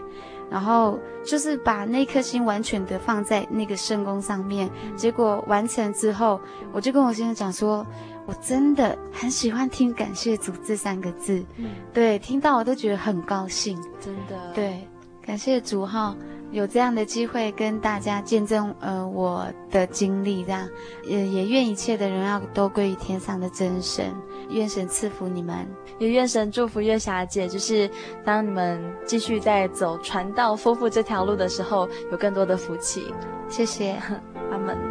[0.52, 4.70] 然后就是把那颗心完全的放在那个圣工上面。
[4.98, 6.40] 结果完成之后，
[6.74, 7.88] 我就跟我先生讲说，
[8.26, 14.88] 我真的很喜欢听“感谢主”这三个字，嗯、对，听到我都觉得很高兴，真的，对，
[15.32, 16.14] 感谢主哈。
[16.52, 20.68] 有这样的机会跟大家见证，呃，我的经历，这样，
[21.06, 24.14] 也也愿一切的荣耀都归于天上的真神，
[24.50, 25.66] 愿神赐福你们，
[26.00, 27.90] 也愿神祝福月霞姐，就是
[28.26, 33.06] 当你们继续在走传道夫妇这条路的时候，有更多的福气。
[33.48, 33.96] 谢谢，
[34.52, 34.91] 阿门。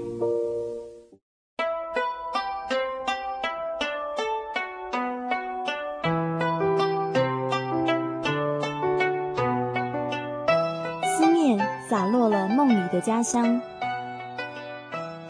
[13.01, 13.59] 家乡，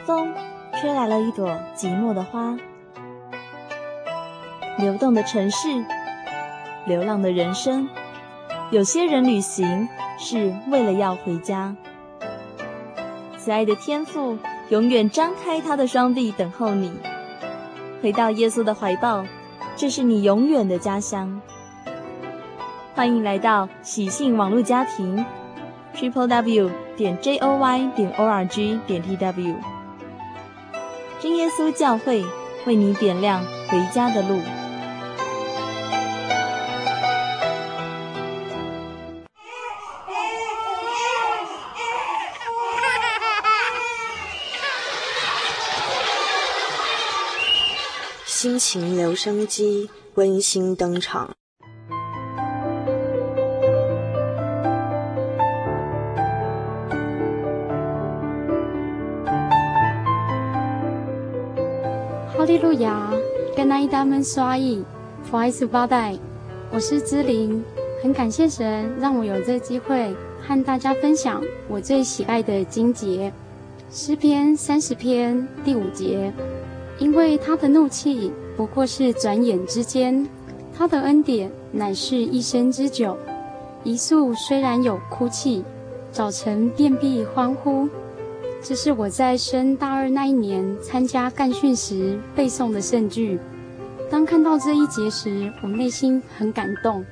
[0.05, 0.33] 风
[0.79, 2.55] 吹来了一朵寂寞的花。
[4.77, 5.83] 流动的城市，
[6.85, 7.87] 流浪的人生，
[8.71, 9.87] 有些人旅行
[10.19, 11.75] 是为了要回家。
[13.37, 14.37] 慈爱的天父
[14.69, 16.91] 永远张开他的双臂等候你，
[18.03, 19.25] 回到耶稣的怀抱，
[19.75, 21.41] 这是你永远的家乡。
[22.93, 25.25] 欢迎来到喜信网络家庭。
[25.93, 26.69] Triple W
[27.01, 29.55] 点 J O Y 点 O R G 点 T W，
[31.19, 32.23] 真耶稣教会
[32.67, 34.39] 为你点亮回家的路。
[48.27, 51.31] 心情留声机温馨登场。
[62.81, 63.11] 哈利路亚，
[63.55, 64.83] 跟那一大们刷意，
[65.29, 66.17] 不好意思包带。
[66.71, 67.63] 我是芝玲，
[68.01, 73.31] 很感谢神让我有这机会和大家分享我最喜爱的经节
[73.91, 76.33] 诗篇三十篇第五节。
[76.97, 80.27] 因为他的怒气不过是转眼之间，
[80.75, 83.17] 他的恩典乃是一生之久。
[83.83, 85.63] 一宿虽然有哭泣，
[86.11, 87.87] 早晨便必欢呼。
[88.63, 93.39] 这是我在升大二那一年参加干训时背诵的圣句。
[94.07, 97.03] 当看到这一节时，我内心很感动。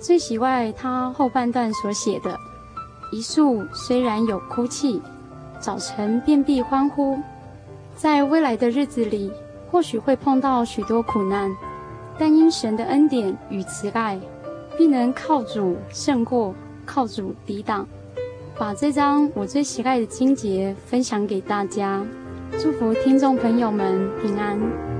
[0.00, 2.36] 最喜爱他后半段所写的
[3.12, 5.00] ：“一宿虽然有哭泣，
[5.60, 7.16] 早晨便必欢呼。”
[7.94, 9.30] 在未来的日子里，
[9.70, 11.54] 或许会碰到许多苦难，
[12.18, 14.18] 但因神的恩典与慈爱，
[14.76, 16.52] 必能靠主胜过，
[16.84, 17.86] 靠主抵挡。
[18.60, 22.04] 把这张我最喜爱的经节分享给大家，
[22.58, 24.99] 祝福听众朋友们平安。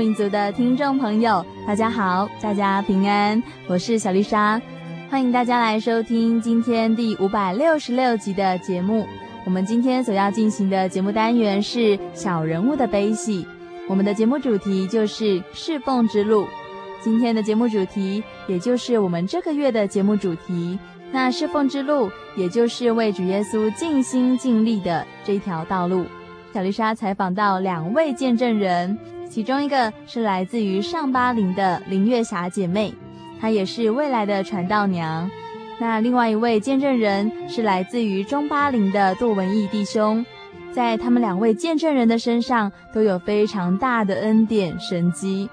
[0.00, 4.58] 民族的听众朋友，大家好，大家平安，我是小丽莎，
[5.10, 9.06] 欢迎大家来收听今天第五百六十六集的节目。
[9.44, 13.46] 我们今天所要进行的节目单元是小人物的悲喜。
[13.90, 16.46] 我们的节目主题就是侍奉之路。
[17.02, 20.78] 今天的节目主题，也就是我们这个月的节目主题。
[21.12, 26.06] 那侍奉之路，也就是为主耶稣尽心尽力的这一条道路。
[26.54, 28.98] 小丽莎采访到两位见证人，
[29.30, 32.92] 其中一个是来自于上巴陵的林月霞姐妹，
[33.40, 35.30] 她也是未来的传道娘。
[35.78, 40.26] 那另外一位见证人是来自于中巴陵的杜文义弟兄，
[40.72, 45.48] 在他们两位见证人的身上都有非常大的恩典神迹。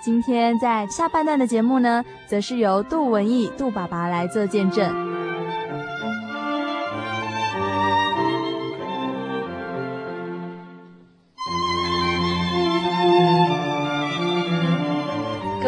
[0.00, 4.94] 今天在下半段的节目呢，则是由杜文义杜爸爸来做见证。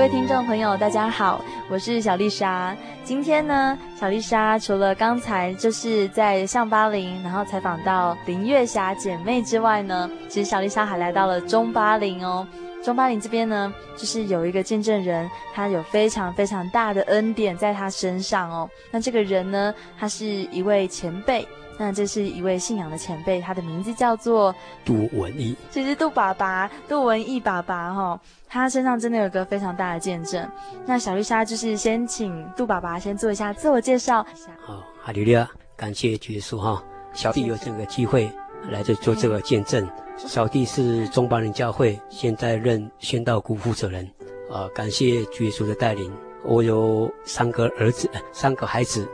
[0.00, 2.74] 各位听众朋友，大家好，我是小丽莎。
[3.04, 12.48] 今天呢，小丽莎除了刚才就是在上巴陵，然后采访到林月霞姐妹之外呢，其实小丽莎还来到了中巴陵哦。
[12.82, 18.70] 中巴陵这边呢，就是有一个见证人，他有非常非常大的恩典在他身上哦。
[18.90, 21.46] 那这个人呢，他是一位前辈，
[21.82, 25.56] 那这是一位信仰的前辈，他的名字叫做杜文义。
[25.70, 30.46] 其实杜爸爸，杜文义爸爸哈、哦，他身上真的有个非常大的见证。
[30.84, 34.22] 那小丽莎就是先请杜爸爸先做一下自我介绍。
[34.60, 38.30] 好，哈利利亚，感谢主耶稣哈，小弟有这个机会
[38.68, 39.88] 来这做这个见证。
[40.18, 44.04] 小弟是中巴人教会，现在任宣道股负责人。
[44.50, 46.12] 啊、呃，感谢主耶稣的带领。
[46.44, 49.04] 我有三个儿子，三个孩子，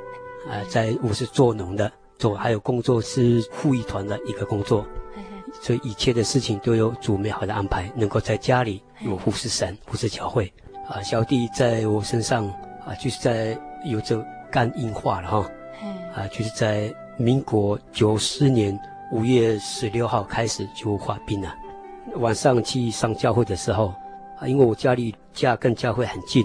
[0.48, 4.84] 啊、呃，在我是做农的，做还有工作是护义团的一个工作，
[5.62, 10.52] 所以一切的事情都有主美好的安排，能够在家里有护士神、护士教会。
[10.88, 18.78] 啊、呃，小弟在我身上啊、呃，就是在有着肝硬化了哈，啊、呃，就是在民国九四年。
[19.12, 21.54] 五月十六号开始就发病了。
[22.16, 23.94] 晚上去上教会的时候，
[24.36, 26.44] 啊，因为我家里家跟教会很近，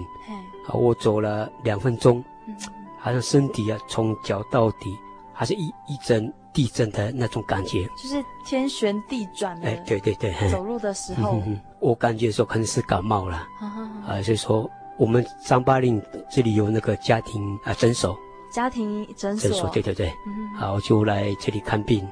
[0.67, 2.23] 啊，我走了两分钟，
[2.99, 4.95] 好像身体啊从脚到底，
[5.41, 9.67] 还是一一阵地震的那种感觉，就是天旋地转的。
[9.67, 13.37] 哎，对对对，走路的时候，嗯、我感觉说可能是感冒了，
[14.05, 15.99] 啊，所以说我们上巴陵
[16.29, 18.15] 这里有那个家庭啊诊所，
[18.53, 20.13] 家庭诊所，诊所，对对对，
[20.59, 22.07] 好，我就来这里看病。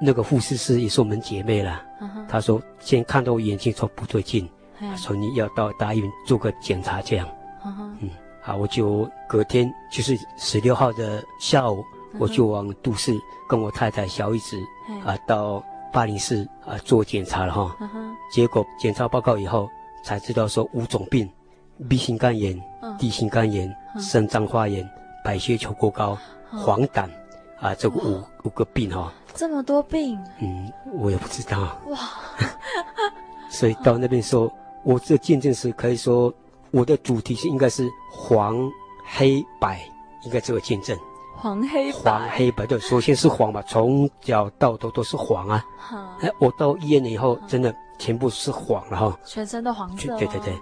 [0.00, 1.80] 那个护士师也是我们姐妹了。
[2.28, 4.50] 她说，先看到我眼睛说不对劲，
[4.96, 7.28] 说你要到大医院做个检查这样。
[7.64, 8.10] 嗯，
[8.42, 11.84] 好，我就隔天就是十六号的下午，
[12.18, 13.12] 我就往都市
[13.48, 14.56] 跟我太太小姨子
[15.04, 17.76] 啊到巴陵市啊做检查了哈。
[18.32, 19.68] 结果检查报告以后
[20.04, 21.28] 才知道说五种病
[21.88, 22.60] ：B 型肝炎、
[22.98, 24.88] D 型肝炎、肾脏发炎、
[25.24, 26.16] 白血球过高、
[26.50, 27.08] 黄疸
[27.60, 29.12] 啊，这个五五个病哈。
[29.34, 31.98] 这么多病，嗯，我也不知道哇。
[33.50, 34.52] 所以到那边说，
[34.84, 36.32] 我这见证是可以说，
[36.70, 38.56] 我的主题是应该是黄
[39.04, 39.80] 黑白，
[40.24, 40.98] 应该这个见证。
[41.40, 45.64] 黄黑白黄黑白对，首先是黄吧，从脚到头都是黄啊。
[46.20, 49.18] 哎，我到医院了以后，真的全部是黄了哈。
[49.24, 50.16] 全身都黄色。
[50.18, 50.52] 对对对，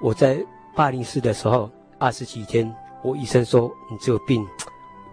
[0.00, 0.38] 我在
[0.74, 2.72] 八零四的时候，二十几天，
[3.02, 4.46] 我医生说你这个病，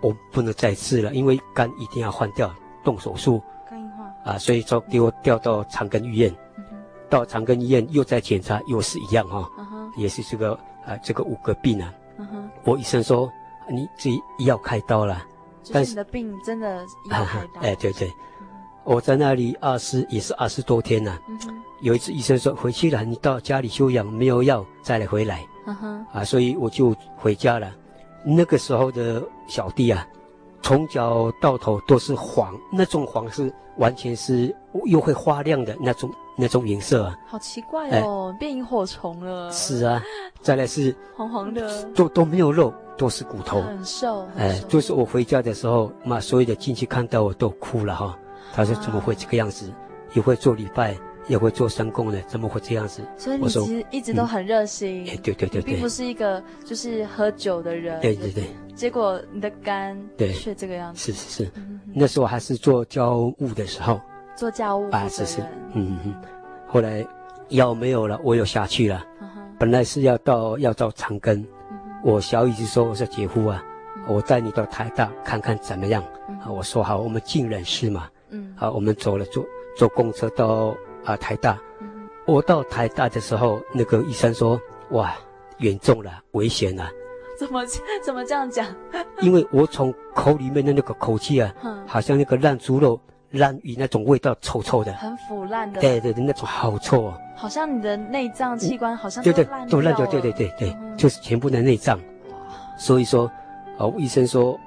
[0.02, 2.54] 我不能再治了，因为肝一定要换掉。
[2.84, 10.54] 动手术，肝硬化啊，所以说给我调到长庚医院，嗯、到长庚医院又再检查，又是一样哈、哦嗯，也是这个
[10.86, 11.94] 啊，这个五个病啊。
[12.18, 13.32] 嗯、我医生说
[13.69, 15.23] 你自己要开刀了，
[15.71, 17.62] 但是你的病真的要开刀。
[17.67, 18.08] 哎，对对，
[18.41, 18.47] 嗯、
[18.84, 21.39] 我在那里二十也是二十多天了、嗯。
[21.82, 25.45] 有一次医生说回去了，你到家里休养，没有药再来回来。
[25.65, 27.71] 嗯、啊，所以我就回家了。
[28.26, 30.08] 那个时候的小弟啊。
[30.65, 39.52] 从脚到头都是黄，那种黄是完全是又会发亮的那种那种颜色啊，好奇怪哦，哎、变萤火虫了。
[39.52, 40.02] 是啊，
[40.41, 44.28] 再来是黄黄的，都都没有肉，都是骨头，很瘦。
[44.38, 48.18] 哎，就是我回家的时候，嘛，所有的亲戚看到我都哭了哈。
[48.54, 49.70] 他说怎么会这个样子？
[49.70, 49.76] 啊、
[50.14, 50.96] 也会做礼拜，
[51.28, 53.02] 也会做三供的，怎么会这样子？
[53.18, 55.04] 所以你其实一直都很热心。
[55.06, 58.00] 对对对对，并不是一个就是喝酒的人。
[58.02, 58.44] 对对对。
[58.76, 64.02] 结果你的肝对是这个样子，是是是、嗯，那时候还是做教务的时候，
[64.36, 65.41] 做教务啊，是是，
[65.74, 66.16] 嗯嗯，
[66.68, 67.06] 后来
[67.50, 69.30] 药没有了，我又下去了，嗯、
[69.60, 71.46] 本来是要到要到长庚、嗯，
[72.04, 73.64] 我小姨子说我说姐夫啊，
[73.95, 79.45] 嗯、我带你到台大看看怎么样，嗯、啊，我说好，我们尽人事嘛，嗯，好，我们走了坐
[79.78, 80.76] 坐公车到
[81.06, 81.88] 啊台大、嗯，
[82.26, 85.16] 我到台大的时候，那个医生说哇
[85.60, 86.89] 严重了，危险了。
[87.39, 87.66] 怎么
[88.04, 88.68] 怎么这样讲？
[89.22, 92.99] 因为我从口里面的那个口气啊，嗯，好像那个烂猪肉、
[93.34, 95.82] 烂鱼那种味道，臭臭的，很腐烂的。
[95.82, 97.14] 对对对，那种好臭哦。
[97.36, 102.00] 好像你的内脏器官好像对对都烂掉，对对对对，就是全部的内脏。
[102.78, 103.30] 所以说，
[103.78, 104.58] 哦，医生说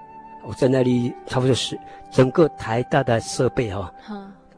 [0.46, 1.78] 我在那里差不多是
[2.10, 3.92] 整个台大的设备哈，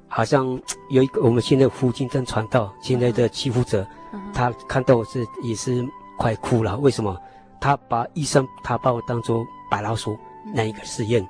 [0.09, 0.47] 好像
[0.91, 3.87] 有一个我们现在附近正传道现在的祈福者，
[4.33, 5.87] 他看到我是也是
[6.17, 6.77] 快哭了。
[6.79, 7.17] 为什么？
[7.61, 10.17] 他把医生他把我当做白老鼠
[10.55, 11.27] 那一个实验，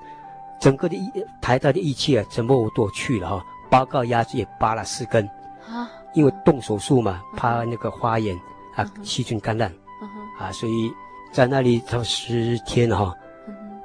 [0.61, 5.24] 整个的一台大的仪器啊，全部都去了哈，报告牙齿也拔了四根
[5.70, 5.90] 啊。
[6.14, 8.34] 因为动手术嘛，怕那个花眼
[8.74, 9.72] 啊，细菌感染
[10.38, 10.92] 啊，所以
[11.32, 13.14] 在那里头十天哈，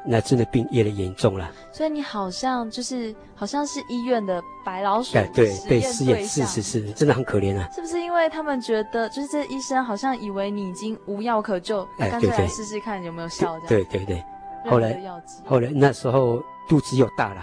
[0.05, 1.51] 那真的病越来越严重了。
[1.71, 7.67] 所以你好像就是好像是医院的白老鼠，对对，被试验，是是是，真的很可怜啊。
[7.73, 13.59] 是不是因为他们觉得，就是这医生好像以为你已经无药可救，干脆来试试看有没有效？
[13.67, 14.23] 对对对。
[14.65, 14.97] 后来
[15.45, 17.41] 后来那时候肚子又大了。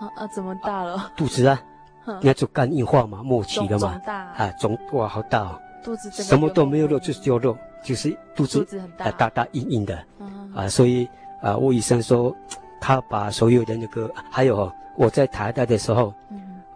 [0.00, 1.10] 啊啊，怎么大了？
[1.16, 1.60] 肚子啊。
[2.22, 8.64] 那就肝硬化嘛，末期了嘛，大啊，肿哇，好大哦，肚子什么都没有肉，就是有肉，就是肚子
[8.96, 10.04] 啊，大大硬硬的，
[10.54, 11.08] 啊，所以
[11.42, 12.32] 啊，我医生说，
[12.80, 16.14] 他把所有的那个，还有我在台大的时候，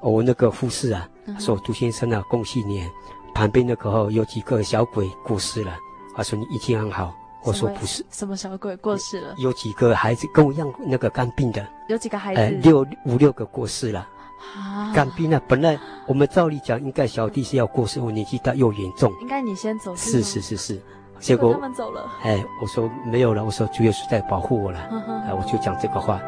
[0.01, 2.85] 我那个护士啊，说杜先生啊，恭喜你，
[3.33, 5.77] 旁边那个有几个小鬼过世了，
[6.17, 9.35] 他说你一切很好，我说不是，什么小鬼过世了？
[9.39, 14.07] 有几个孩子跟我一样那个肝病的，有几个孩子，六五六个过世了。
[14.57, 15.41] 啊，肝病啊！
[15.47, 19.95] 本来我们照理讲，应该小弟是要过世，我年纪大又严重，应该你先走。
[19.95, 20.81] 是是是是，
[21.19, 22.11] 结果他们走了。
[22.23, 24.81] 哎，我说没有了，我说主耶稣在保护我了，
[25.27, 26.21] 哎，我就讲这个话。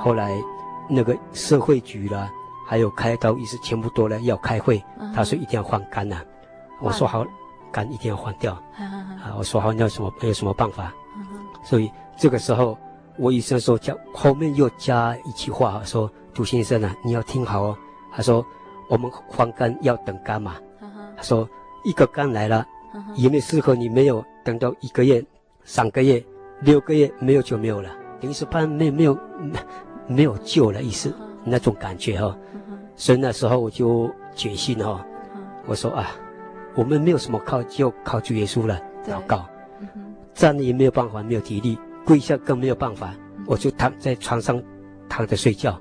[0.00, 0.36] 后来
[0.88, 2.28] 那个社会局啦，
[2.64, 4.82] 还有开刀医师全部都来要开会，
[5.14, 6.16] 他说一定要换肝呐，
[6.80, 7.24] 我说好。
[7.72, 9.34] 肝一定要换掉啊！
[9.36, 10.94] 我说好，你有什么没有什么办法？
[11.64, 12.78] 所以这个时候，
[13.18, 17.76] 我医生说加后面又加一句话，说杜先生啊，你要听好哦。
[18.12, 18.46] 他说
[18.88, 20.54] 我们换肝要等肝嘛。
[21.16, 21.48] 他说
[21.84, 22.64] 一个肝来了，
[23.16, 23.88] 有没有适合你？
[23.88, 25.20] 没有，等到一个月、
[25.64, 26.24] 三个月、
[26.60, 27.90] 六个月没有就没有了，
[28.20, 29.18] 等于是怕没没有
[30.06, 31.12] 没有救了意思
[31.44, 32.36] 那种感觉哈。
[32.96, 35.04] 所以那时候我就决心哈，
[35.66, 36.10] 我说啊。
[36.76, 38.76] 我们没有什么靠，就靠主耶稣了。
[39.06, 39.46] 祷告，
[40.34, 43.14] 站也没有办法，没有体力，跪下更没有办法。
[43.46, 44.60] 我就躺在床上
[45.08, 45.80] 躺着睡觉，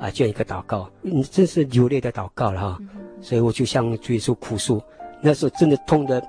[0.00, 2.78] 啊，这样一个祷告，你真是流泪的祷告了哈。
[3.20, 4.82] 所以我就向主耶稣哭诉，
[5.20, 6.20] 那时候真的痛的，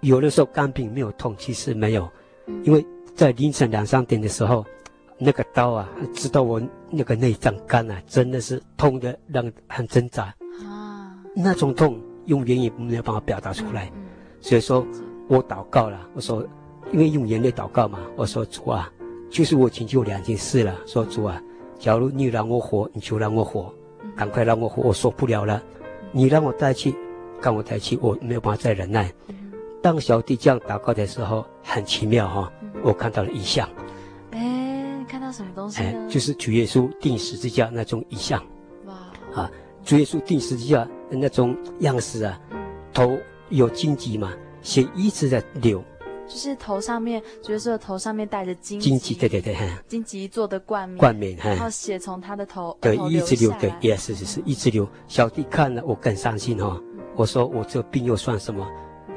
[0.00, 2.06] 有的时候肝病没有痛，其实没有，
[2.62, 2.84] 因为
[3.14, 4.66] 在凌晨两三点的时候，
[5.20, 12.00] 那个刀啊，知道我那个内脏肝啊，真的是痛的让很挣扎啊，那种痛。
[12.26, 13.90] 用言语没有办法表达出来，
[14.40, 14.86] 所以说
[15.26, 16.06] 我祷告了。
[16.14, 16.46] 我说，
[16.92, 17.98] 因为用眼泪祷告嘛。
[18.14, 18.92] 我说主啊，
[19.30, 20.76] 就是我请求两件事了。
[20.86, 21.42] 说主啊，
[21.78, 23.74] 假如你让我活，你就让我活，
[24.14, 24.82] 赶快让我活。
[24.82, 25.60] 我受不了了，
[26.12, 26.94] 你让我带去，
[27.42, 29.10] 让我带去，我没有办法再忍耐。
[29.82, 32.52] 当小弟这样祷告的时候，很奇妙哈，
[32.84, 33.68] 我看到了异象。
[35.32, 35.80] 什么东西？
[35.82, 38.42] 哎，就是主耶稣定十字架那种异象。
[38.86, 38.94] 哇！
[39.34, 39.50] 啊。
[39.82, 42.38] 主耶稣定十字架的那种样式啊，
[42.92, 43.16] 头
[43.48, 45.82] 有荆棘嘛，血一直在流，
[46.28, 49.56] 就是头上面，主耶稣的头上面戴着荆荆棘，对对对，
[49.88, 54.86] 荆棘做的冠冕，冠冕，然后血从他的头对一直流，对，也是是是一直流。
[55.08, 56.78] 小弟看了我更伤心哈，
[57.16, 58.68] 我说我这病又算什么？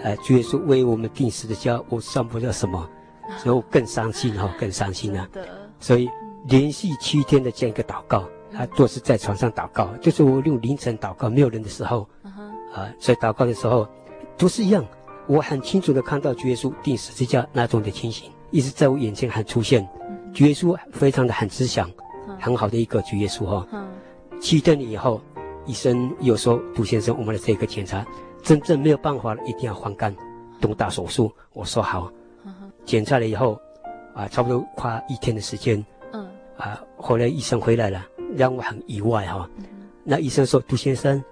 [0.01, 2.89] 哎，主耶稣为我们钉十字架，我算不了什么，
[3.37, 5.27] 所以我更伤心哈，更伤心了。
[5.83, 6.09] 所以
[6.47, 8.23] 连续七天的这样一个祷告。
[8.55, 12.07] 他做是在床上祷告，就是我用凌晨祷告，没有人的时候，
[12.71, 13.85] 啊，所以祷告的时候
[14.37, 14.85] 都是一样。
[15.27, 19.85] 我很清楚的看到主耶稣钉十字架那种的情形，一直在我眼前还出现。
[20.33, 21.89] 主耶稣非常的很慈祥，
[22.39, 23.67] 很好的一个主耶稣哈。
[24.39, 25.19] 七天以后，
[25.65, 28.05] 医生又说杜先生，我们的这个检查
[28.43, 30.15] 真正没有办法了，一定要换肝，
[30.61, 31.31] 动大手术。
[31.53, 32.09] 我说好。
[32.85, 33.59] 检查了以后，
[34.13, 35.83] 啊，差不多花一天的时间。
[36.11, 36.27] 嗯。
[36.57, 38.05] 啊，后来医生回来了。
[38.35, 39.47] 让我很意外哈，
[40.03, 41.23] 那医生说：“杜先生，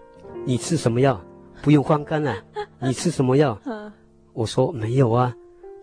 [0.46, 1.20] 你吃什么药？
[1.64, 2.36] 不用换肝了。
[2.78, 3.58] 你吃什么药？”
[4.34, 5.34] 我说：“没有啊，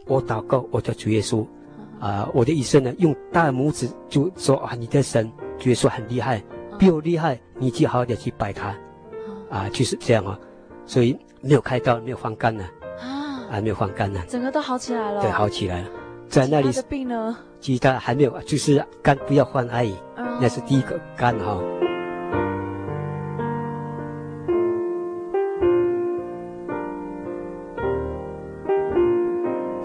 [0.06, 1.44] 我祷告，我叫主耶稣。
[1.98, 5.28] 啊，我的医生呢，用大拇指就说啊，你的神
[5.58, 6.40] 主耶稣很厉害，
[6.78, 8.72] 比我厉害，你就好好的去拜他。
[9.50, 10.38] 啊，就是这样啊，
[10.86, 12.64] 所以没有开刀，没有换肝了。
[13.50, 15.20] 啊，没有换肝了，整个都好起来了。
[15.20, 15.88] 对，好起来了。
[16.28, 16.68] 在那里，
[17.58, 19.94] 其他还没有，就是肝不要换阿姨，
[20.40, 21.58] 那是第一个肝哈。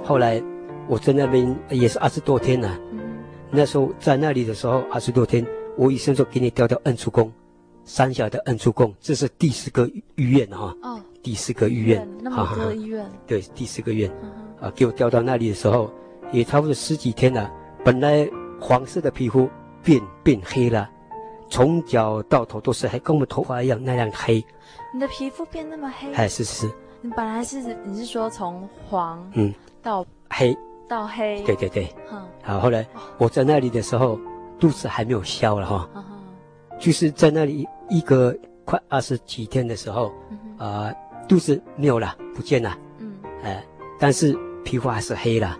[0.03, 0.43] 后来
[0.87, 2.77] 我在那边也是二十多天了，
[3.49, 5.45] 那时候在那里的时候二十多天，
[5.77, 7.31] 我医生说给你调调恩出宫，
[7.85, 14.11] 三小的恩出宫，这是第四个医院哈，哦，第四个医院，那么多医院，对，第四个院，
[14.59, 15.89] 啊，给我调到那里的时候。
[16.33, 17.49] 也差不多十几天了。
[17.85, 18.29] 本来
[18.59, 19.49] 黄色的皮肤
[19.81, 20.89] 变变黑了，
[21.49, 24.45] 从脚到头都是黑，跟我们头发一样那样黑。
[24.93, 26.11] 你的皮肤变那么黑？
[26.13, 26.69] 哎，是是。
[27.01, 30.57] 你本来是你是说从黄嗯到黑
[30.87, 31.41] 到黑？
[31.43, 31.93] 对对对。
[32.11, 32.21] 嗯。
[32.41, 32.85] 好，后来
[33.17, 34.19] 我在那里的时候，
[34.59, 35.89] 肚子还没有消了哈。
[35.95, 36.03] 嗯
[36.79, 40.07] 就是在那里一个快二十几天的时候，
[40.57, 40.95] 啊、呃，
[41.29, 42.75] 肚子没有了，不见了。
[42.97, 43.13] 嗯。
[43.43, 43.63] 哎、呃，
[43.99, 45.57] 但是皮肤还是黑了。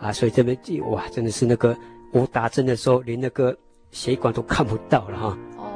[0.00, 0.08] 嗯。
[0.08, 0.58] 啊，所以这边
[0.90, 1.76] 哇，真的是那个
[2.12, 3.56] 我打针的时候，连那个
[3.90, 5.38] 血管都看不到了哈。
[5.56, 5.70] 哦。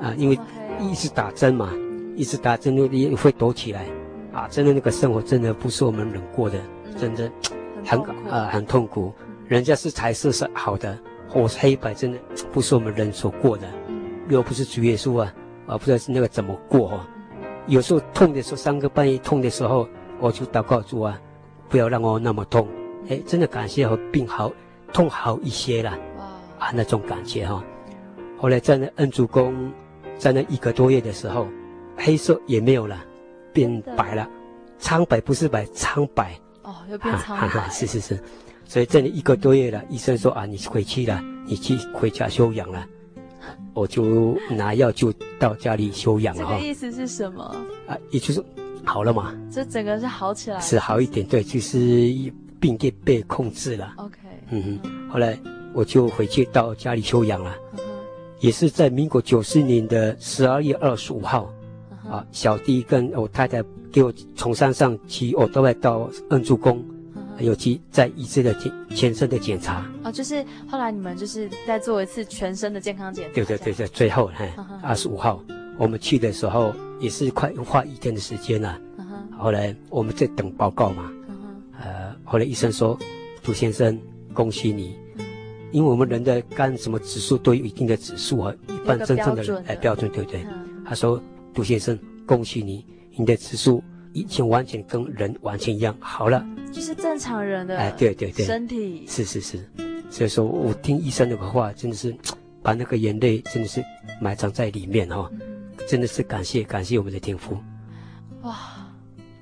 [0.00, 0.38] 啊，因为
[0.80, 1.72] 一直打针嘛，
[2.14, 3.86] 一直打针就也会抖起来。
[4.32, 6.58] 啊，真的那个生活真的不是我们忍过的，
[6.98, 7.30] 真的
[7.84, 9.10] 很啊、呃、很痛苦。
[9.48, 10.98] 人家是彩色是好的，
[11.32, 12.18] 我是黑白，真的
[12.52, 13.66] 不是我们人所过的。
[14.28, 15.32] 又不是主耶稣啊，
[15.66, 17.08] 啊，不知道是那个怎么过哈、啊。
[17.66, 19.88] 有时候痛的时候，三更半夜痛的时候，
[20.20, 21.18] 我就祷告主啊，
[21.70, 22.68] 不要让我那么痛。
[23.08, 24.52] 哎，真的感谢和病好，
[24.92, 25.90] 痛好一些了。
[26.58, 27.64] 啊，那种感觉哈、啊。
[28.38, 29.72] 后来在那恩主公，
[30.18, 31.46] 在那一个多月的时候，
[31.96, 32.98] 黑色也没有了，
[33.52, 34.28] 变白了，
[34.78, 36.38] 苍白不是白，苍白。
[36.62, 37.46] 哦，又变苍白。
[37.46, 38.18] 啊、是是是，
[38.64, 42.86] 所以在那一个多月了，医生说啊，你回去了，你去回家休养了。
[43.74, 46.42] 我就拿药就到家里休养了。
[46.42, 47.44] 这个意思是什么？
[47.86, 48.42] 啊，也就是
[48.82, 49.34] 好了嘛。
[49.52, 50.58] 这整个是好起来。
[50.58, 51.78] 是好一点，对，就是
[52.66, 53.92] 病给被控制了。
[53.96, 54.18] OK。
[54.50, 55.38] 嗯哼，后来
[55.72, 57.54] 我就回去到家里休养了。
[58.40, 61.48] 也是在民国九十年的十二月二十五号，
[62.04, 63.62] 嗯、啊，小弟跟我太太
[63.92, 66.84] 给我从山上骑，我都会到恩主公。
[67.38, 73.34] 有去在一次的检全身的检查哦，就是后来你们就是再做一次全身的健康检查。
[73.34, 74.50] 对对对对，最后嘿，
[74.82, 75.38] 二十五号
[75.78, 78.80] 我们去的时候也是快花一天的时间了。
[79.38, 81.12] 后来我们在等报告嘛。
[82.26, 82.98] 后来医生说，
[83.42, 83.96] 杜先生，
[84.34, 84.98] 恭喜你，
[85.70, 90.44] 因为我们人的肝什么指数都有一定的指数啊，一般真正的人哎标准对不对？
[90.84, 91.22] 他说，
[91.54, 91.96] 杜先生，
[92.26, 92.84] 恭喜你，
[93.16, 96.44] 你的指数已经完全跟人完全一样好了。
[96.72, 99.70] 就是正常人的哎，对对对，身体是是是，
[100.10, 102.14] 所以说我听医生那个话，真的是
[102.60, 103.80] 把那个眼泪真的是
[104.20, 105.30] 埋藏在里面哈、哦，
[105.86, 107.56] 真的是感谢感谢我们的天父。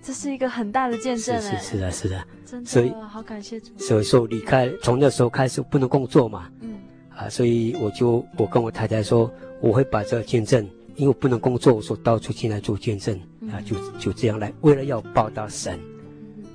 [0.04, 3.72] 哇，这是一个很大的见证哎，是是是的是的，真的，所以好感谢主。
[3.78, 6.74] 所以说离开从那时候开始不能工作嘛，嗯，
[7.16, 15.78] 啊，所以我就我跟我太太说，我会把这个见证，因为不能工作，我说到处进来做见证、嗯、啊，就就这样来，为了要报答神。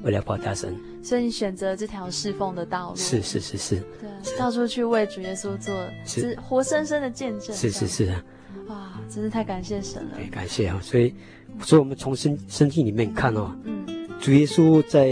[0.01, 0.73] 为了报答神，
[1.03, 2.95] 所以你选择这条侍奉的道路。
[2.95, 5.75] 是是是是，对，到处去为主耶稣做，
[6.05, 7.53] 是活生生的见证。
[7.53, 8.23] 是是是啊，
[8.69, 10.11] 哇，真是太感谢神了。
[10.15, 10.79] 对，感谢啊！
[10.81, 11.13] 所以，
[11.61, 13.85] 所以我们从圣圣经里面看哦，嗯，
[14.19, 15.07] 主耶稣在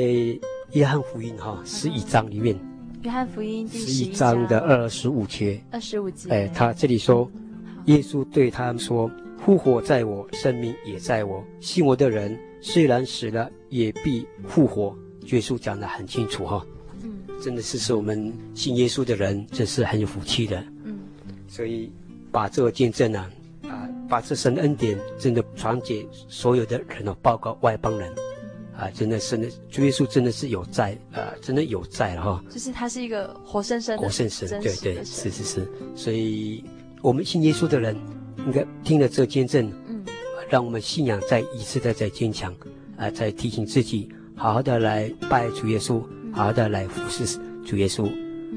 [0.74, 2.58] 约翰福音哈十一章里面，
[3.04, 7.30] 约翰福音第十一章的二十五节，二十五节，哎，他这里说，
[7.86, 9.10] 耶稣对他们说
[9.44, 14.94] ：“复活在我，生命也在我，信我的人。”虽然死了，也必复活。
[15.28, 16.66] 耶稣讲的很清楚哈，
[17.04, 20.98] 嗯，真的是是我们信耶稣的人，这是很有福气的，嗯，
[21.48, 21.92] 所以
[22.32, 23.30] 把这个见证呢，啊，
[24.08, 28.12] 把这神的恩典真的传给所有的人哦，包括外邦人，
[28.76, 29.38] 啊，真的是，
[29.70, 36.64] 主耶稣真的是有在，啊，真的有在了哈，就是他是一个活生生的活生生，对对，是是是，所以
[37.02, 37.96] 我们信耶稣的人
[38.38, 39.72] 应该听了这个见证。
[39.88, 40.04] 嗯。
[40.50, 42.56] 让我们信仰再一次的再坚强，
[42.96, 46.02] 啊，再提醒自己，好好的来拜主耶稣，
[46.32, 48.06] 好好的来服侍主耶稣，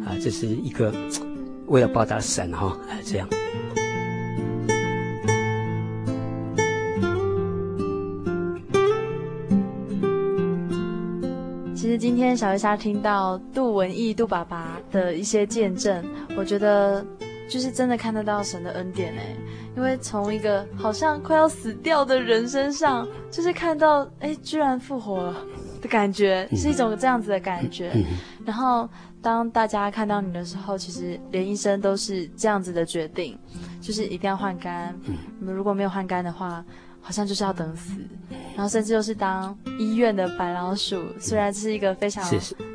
[0.04, 0.94] 啊，这是一个
[1.66, 3.28] 为了报答神哈，啊，这样。
[12.20, 16.04] 天小鱼虾听到杜文义杜爸爸的一些见证，
[16.36, 17.04] 我觉得
[17.48, 19.34] 就是真的看得到神的恩典哎。
[19.76, 25.36] 因为从一个好像快要死掉的人身上，就是看到哎，居然复活了
[25.80, 27.92] 的感觉，是一种这样子的感觉。
[28.44, 28.88] 然后
[29.22, 33.38] 当大家看到你的时候，其实连医生都是这样子的决定，
[33.80, 34.94] 就是一定要换肝。
[35.40, 36.62] 如果没有换肝的话，
[37.00, 37.98] 好像就是要等死。
[38.54, 42.22] 然后甚至又是当医院的白老鼠，虽然这是一个非常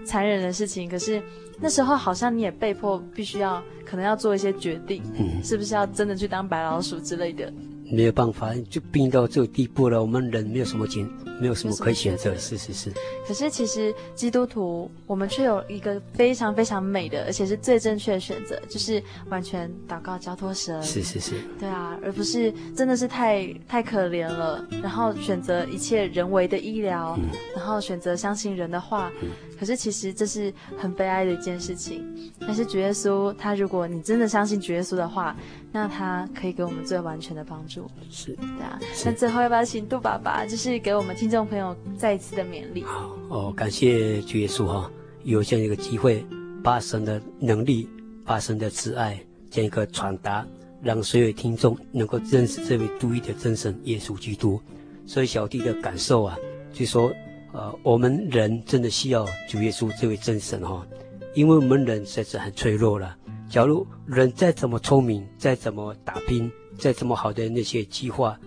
[0.06, 1.22] 残忍的事情，可是
[1.60, 7.52] 那时候好像你也被迫必须要可能要做一些决定，嗯，是不是要真的去当白老鼠之类的？
[7.92, 10.02] 没有办法，就病到这个地步了。
[10.02, 11.08] 我们人没有什么选，
[11.40, 12.36] 没有什么可以选择。
[12.36, 12.92] 是是是。
[13.28, 20.82] 可是其实基督徒，我们却有一个非常非常美的，而且是最正确的选择，就是完全祷告交托神。
[20.82, 21.36] 是是是。
[21.60, 29.12] 对啊，而不是真的是太太可怜了，然后选择一切人为的医疗，嗯、然后选择相信人的话。
[29.22, 29.30] 嗯、
[29.60, 32.04] 可是其实这是很悲哀的一件事情。
[32.40, 35.36] 但是主耶稣，他如果你真的相信主耶稣的话，
[35.72, 37.90] 那他可以给我们最完全的帮助。
[38.10, 38.34] 是。
[38.36, 38.80] 对啊。
[39.06, 42.84] 那最后要不要请杜爸爸，就是给我们听众朋友再一次的勉励？
[42.84, 44.92] 好哦，感谢主耶稣哈，
[45.24, 46.26] 有这样一个机会，
[46.64, 47.90] 把神的能力、
[48.24, 50.46] 把神的慈爱这样一个传达，
[50.82, 54.60] 让所有听众能够认识这位独一的真神耶稣基督。
[55.08, 56.38] 所以小弟的感受啊，
[56.74, 57.12] 就说
[57.56, 60.86] 呃，我们人真的需要主耶稣这位真神哈，
[61.34, 63.16] 因为我们人实在是很脆弱了。
[63.50, 68.38] 假如人再怎么聪明，再怎么打拼，再怎么好的那些计划，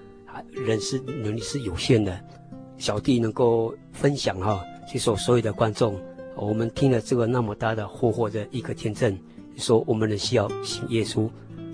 [0.51, 2.21] 人是能力是有限的。
[2.77, 5.99] 小弟能够分享哈，就说所有的观众，
[6.37, 9.19] 我们听了这个那么大的活活的一个见证，
[9.57, 11.31] 说我们人需要信耶稣，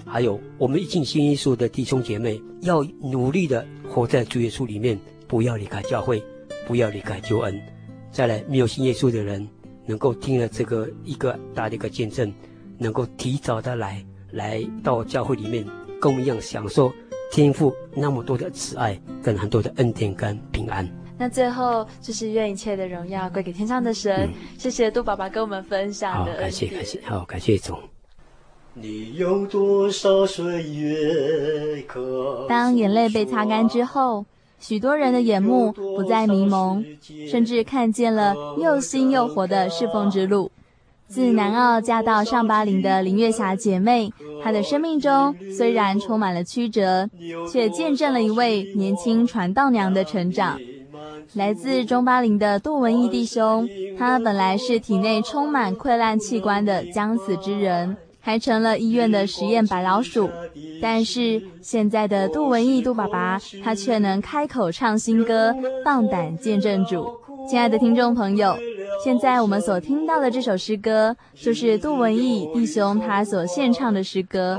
[0.07, 6.22] 还有我们一进信耶稣的弟兄姐妹，要努力的活在主耶稣里面，不要离开教会，
[6.66, 7.60] 不要离开救恩。
[8.10, 9.48] 再来，没有信耶稣的人，
[9.86, 12.32] 能够听了这个一个大的一个见证，
[12.78, 15.64] 能够提早的来来到教会里面，
[16.00, 16.92] 跟我们一样享受。
[17.32, 20.88] 天父那么多的慈爱，跟很多的恩典跟平安。
[21.18, 24.12] 那最后就是愿一切的荣耀归给天上的神。
[24.12, 26.32] 嗯、谢谢杜爸爸跟我们分享的。
[26.32, 27.80] 好，感谢感谢，好，感谢总。
[28.72, 32.46] 你有多少岁月可？
[32.48, 34.26] 当眼泪被擦干之后，
[34.59, 36.84] 许多人的眼目不再迷蒙，
[37.30, 40.50] 甚至看见了又新又活的侍奉之路。
[41.07, 44.11] 自南澳嫁到上巴陵的林月霞姐妹，
[44.42, 47.09] 她的生命中虽然充满了曲折，
[47.52, 50.59] 却见证了一位年轻传道娘的成长。
[51.34, 60.31] 来自中巴陵的杜文义弟兄，他本来是体内充满溃烂器官的将死之人，还成了医院的实验白老鼠。
[60.81, 65.55] 但是现在的杜文义杜爸爸，他却能开口唱新歌，
[65.85, 67.07] 放胆见证主。
[67.47, 68.57] 亲爱的听众朋友。
[69.05, 74.59] 现在我们所听到的这首诗歌，就是杜文义弟兄他所献唱的诗歌。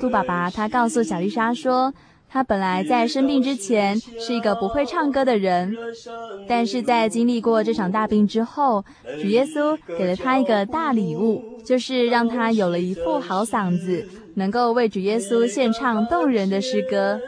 [0.00, 1.92] 杜爸爸他告诉小丽莎说，
[2.36, 5.74] 他本来在生病之前是一个不会唱歌的人，
[6.46, 8.84] 但是在经历过这场大病之后，
[9.22, 17.18] 主耶稣给了他一个大礼物，就是让他有了一副好嗓子，能够为主耶稣献唱动人的诗歌。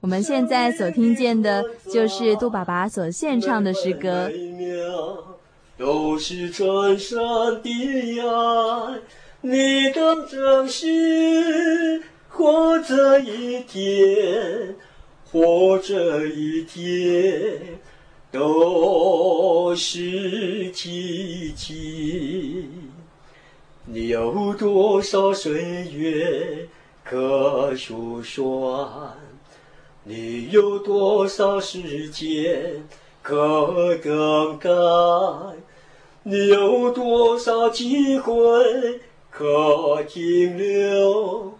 [0.00, 1.62] 我们现在所听见的，
[1.92, 4.30] 就是杜爸爸所献唱的诗歌。
[5.76, 7.68] 都是真神的
[8.22, 8.98] 爱，
[9.42, 12.00] 你当珍惜，
[12.36, 14.74] 活这一天，
[15.30, 17.78] 活这一天，
[18.32, 22.66] 都是奇迹。
[23.86, 25.62] 你有多少岁
[25.92, 26.66] 月
[27.04, 29.12] 可数算？
[30.02, 32.82] 你有多少时间
[33.22, 34.68] 可更改？
[36.24, 38.34] 你有多少机会
[39.30, 41.54] 可停留？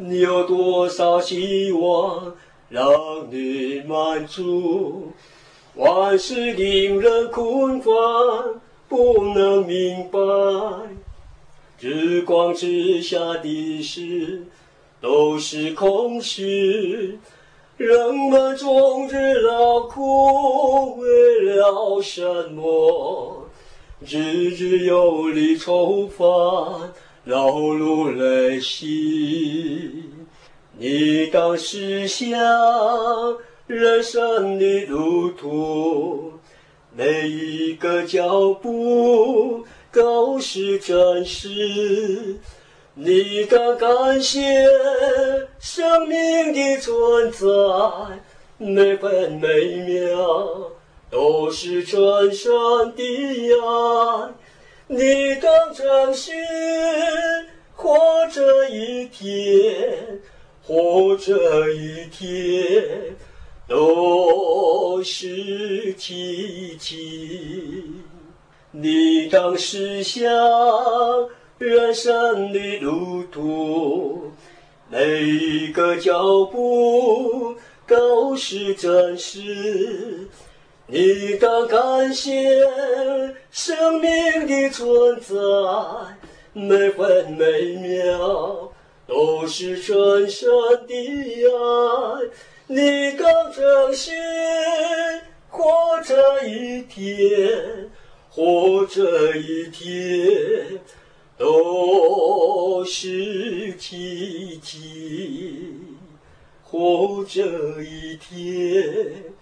[0.00, 2.32] 你有多少希望
[2.68, 2.88] 让
[3.32, 5.08] 你满足？
[5.74, 7.92] 万事令人困烦，
[8.88, 10.18] 不能明白。
[11.80, 14.44] 日光之下的事
[15.00, 17.18] 都是空虚，
[17.76, 23.48] 人们终日劳苦，为了什么？
[24.00, 24.16] 日
[24.50, 26.26] 日有力愁烦，
[27.28, 30.02] 劳碌累兮。
[30.78, 32.26] 你当思想
[33.66, 36.32] 人生的路途，
[36.96, 39.62] 每一个脚步
[39.92, 42.38] 都是真实。
[42.94, 44.40] 你当感谢
[45.58, 47.46] 生命的存在，
[48.56, 50.72] 每分每秒。
[51.10, 52.50] 都是真神
[52.94, 54.34] 的爱，
[54.90, 56.32] 你当珍惜，
[57.74, 60.18] 活着一天，
[60.62, 63.14] 活着一天，
[63.68, 67.84] 都是奇迹。
[68.70, 70.26] 你当思想
[71.58, 74.32] 人生的路途，
[74.90, 77.54] 每一个脚步
[77.86, 80.27] 都是真实。
[80.90, 82.66] 你当感谢
[83.50, 85.36] 生命的存在，
[86.54, 88.72] 每分每秒
[89.06, 90.48] 都是真神
[90.86, 90.94] 的
[91.44, 92.30] 爱。
[92.68, 94.12] 你当珍惜
[95.50, 97.90] 活着一天，
[98.30, 100.80] 活着一天
[101.36, 105.70] 都是奇迹，
[106.62, 107.42] 活着
[107.82, 109.34] 一天。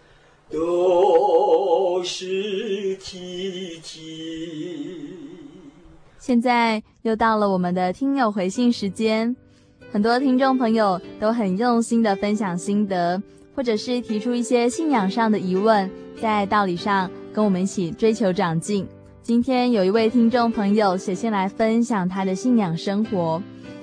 [0.50, 5.08] 都是奇迹。
[6.18, 9.34] 现在又到了我们的听友回信时间，
[9.92, 13.22] 很多听众朋友都很用心的分享心得，
[13.54, 15.90] 或者是提出一些信仰上的疑问，
[16.20, 18.86] 在道理上跟我们一起追求长进。
[19.22, 23.42] 今天有一位听众朋友写信来分享他的信仰生活，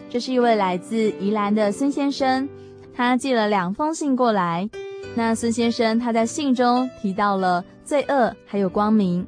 [0.10, 2.48] 这是一位来自宜兰的孙先生，
[2.94, 4.70] 他寄了两封信过来。
[5.16, 9.26] 那孙先生他在信中提到了罪恶还有光明。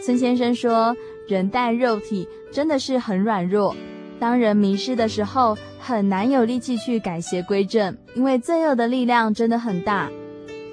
[0.00, 0.94] 孙先生说，
[1.26, 3.74] 人带肉体真的是很软弱，
[4.20, 10.10] 当人迷失的时候，很难有力气去改邪归正，因为罪恶的力量真的很大。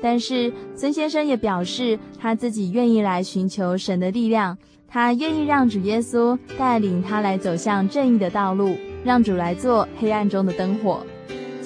[0.02, 11.06] 但是孙先生也表示，他自己愿意来寻求神的力量，他愿意让主耶稣带领他来走向正义的道路，让主来做黑暗中的灯火。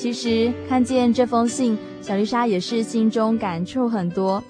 [0.06, 1.76] 其实看见这封信。
[1.99, 4.43] 小丽莎也是心中感触很多。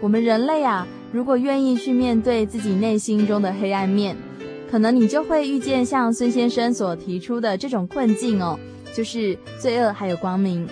[0.00, 4.16] 我们人类啊，如果愿意去面对自己内心中的黑暗面，
[4.70, 8.56] 可能你就会遇见像孙先生所提出的这种困境哦，
[8.94, 10.64] 就是罪恶还有光明。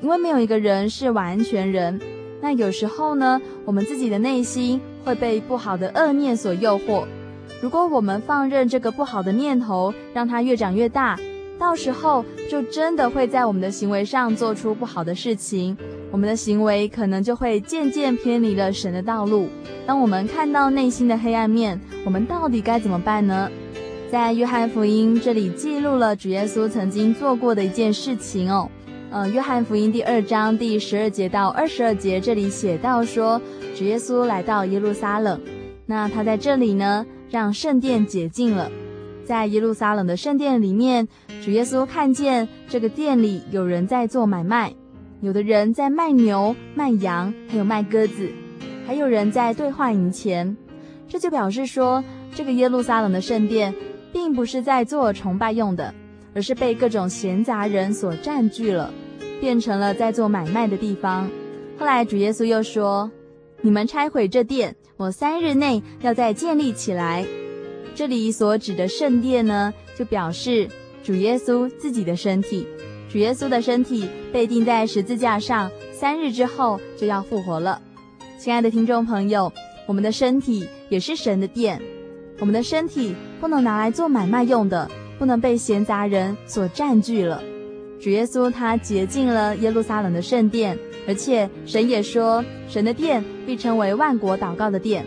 [0.00, 2.00] 因为没有一个人是完全人，
[2.40, 7.04] 那有时候呢，我们自己的内心会被不好的恶念所诱惑。
[7.60, 11.18] 如果我们放任这个不好的念头，让它越长越大。
[11.62, 15.76] 到时候就真的会在我们的行为上做出不好的事情，
[16.10, 19.48] 我们的行为可能就会渐渐偏离了神的道路。
[19.86, 23.48] 当我们看到内心的黑暗面，我们到底该怎么办呢？
[24.10, 28.68] 在约翰福音这里记录了主耶稣曾经做过的一件事情哦。
[29.12, 33.40] 呃，约翰福音第二章第十二节到二十二节这里写到说，
[33.76, 35.40] 主耶稣来到耶路撒冷，
[35.86, 38.68] 那他在这里呢，让圣殿解禁了。
[39.24, 41.08] 在耶路撒冷的圣殿里面，
[41.44, 44.74] 主耶稣看见这个店里有人在做买卖，
[45.20, 48.30] 有的人在卖牛、卖羊，还有卖鸽子，
[48.86, 50.56] 还有人在兑换银钱。
[51.08, 52.02] 这就表示说，
[52.34, 53.74] 这个耶路撒冷的圣殿
[54.12, 55.94] 并不是在做崇拜用的，
[56.34, 58.92] 而是被各种闲杂人所占据了，
[59.40, 61.30] 变成了在做买卖的地方。
[61.78, 63.10] 后来主耶稣又说
[63.60, 67.26] ：“你们拆毁这殿，我三日内要再建立起来。”
[67.94, 70.68] 这里所指的圣殿呢，就表示
[71.02, 72.66] 主耶稣自己的身体。
[73.10, 77.80] 主耶稣的身体被钉在十字架上，三日之后就要复活了。
[78.38, 79.52] 亲爱的听众朋友，
[79.86, 81.80] 我们的身体也是神的殿，
[82.40, 87.42] 我们的身体不能拿来做买卖用的，不能被闲杂人所占据了。
[88.00, 90.76] 主耶稣他洁净了耶路撒冷的圣殿，
[91.06, 95.04] 而且神也说，神的殿必称为万国祷告的殿。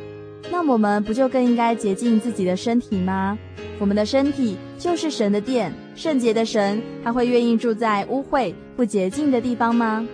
[0.52, 3.38] 那我们不就更应该洁净自己的身体吗？
[3.78, 10.08] 我们的身体就是神的殿，圣洁的神，他会愿意住在污秽不洁净的地方吗？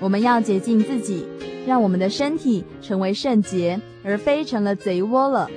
[0.00, 1.26] 我们要洁净自己，
[1.66, 5.50] 让我们的身体成为圣洁，而非成了贼窝了。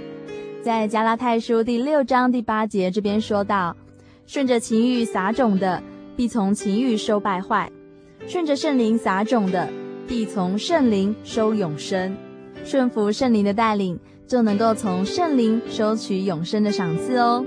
[0.62, 3.76] 在加拉太书第六章第八节这边说道：
[4.26, 5.82] 顺着情欲撒种的，
[6.18, 7.70] 必从情欲收败坏；
[8.28, 9.70] 顺着圣灵撒种的，
[10.06, 12.14] 必从圣灵收永生。
[12.66, 17.46] 顺服圣灵的带领，就能够从圣灵收取永生的赏赐哦。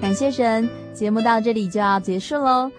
[0.00, 2.70] 感谢神，节目到这里就要结束喽。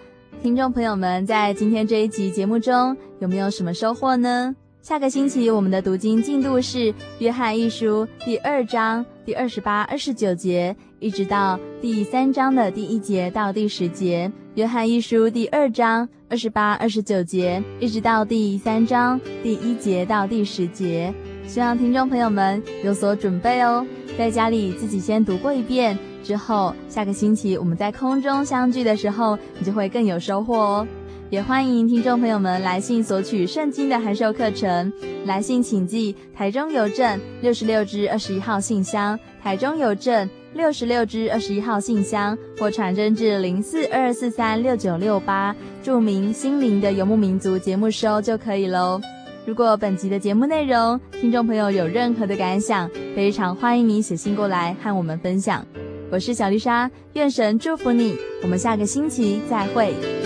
[0.42, 4.54] 听众朋友们，在今天这一集节目中，有没有什么收获呢？
[4.80, 14.30] 下个星期我们的读经进度是《约翰一书》第二章第二十八、二十九节，一直到第三章的第一节到第十节。
[14.56, 21.12] 约翰一书第二章二十八、二十九节，一直到第三章第一节到第十节，
[21.46, 23.86] 希望听众朋友们有所准备哦，
[24.16, 30.88] 在家里自己先读过一遍，之后下个星期我们在空中相聚的时候，你就会更有收获哦。
[31.28, 34.90] 也欢迎听众朋友们来信索取圣经的函授课程，
[35.26, 40.26] 来信请寄台中邮政六十六至二十一号信箱，台中邮政。
[40.56, 45.54] 六十六支二十一号信箱，或传真至零四二四三六九六八，
[45.84, 48.98] 注明“心灵的游牧民族”节目收就可以喽。
[49.44, 55.64] 如果本集的节目内容，听众朋友有任何的感想，非常欢迎你写信过来和我们分享。
[56.10, 60.25] 我是小丽莎，愿神祝福你，我们下个星期再会。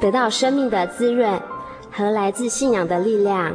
[0.00, 1.40] 得到生命的滋润
[1.90, 3.54] 和来自信仰的力量。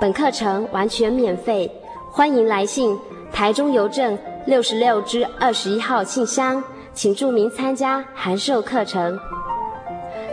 [0.00, 1.70] 本课程完全免费，
[2.10, 2.98] 欢迎来信
[3.32, 6.62] 台中邮政六十六支二十一号信箱，
[6.92, 9.18] 请注明参加函授课程。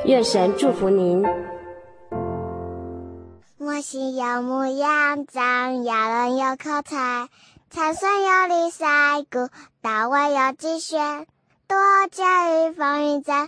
[0.05, 1.23] 愿神祝福您。
[3.59, 7.29] 我心有牧羊长，羊人有口才，
[7.69, 8.87] 才孙有李赛
[9.31, 9.47] 古，
[9.81, 11.25] 大卫有机旋，
[11.67, 11.77] 多
[12.11, 13.47] 加与风云战，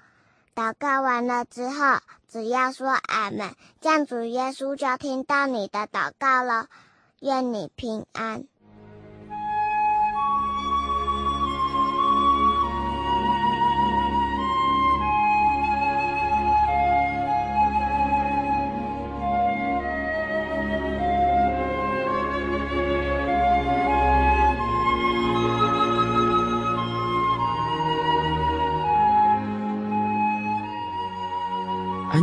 [0.53, 6.67] 祷告完了之后，只要说阿门，这样主耶稣就听到你的祷告了。
[7.19, 8.45] 愿你平安。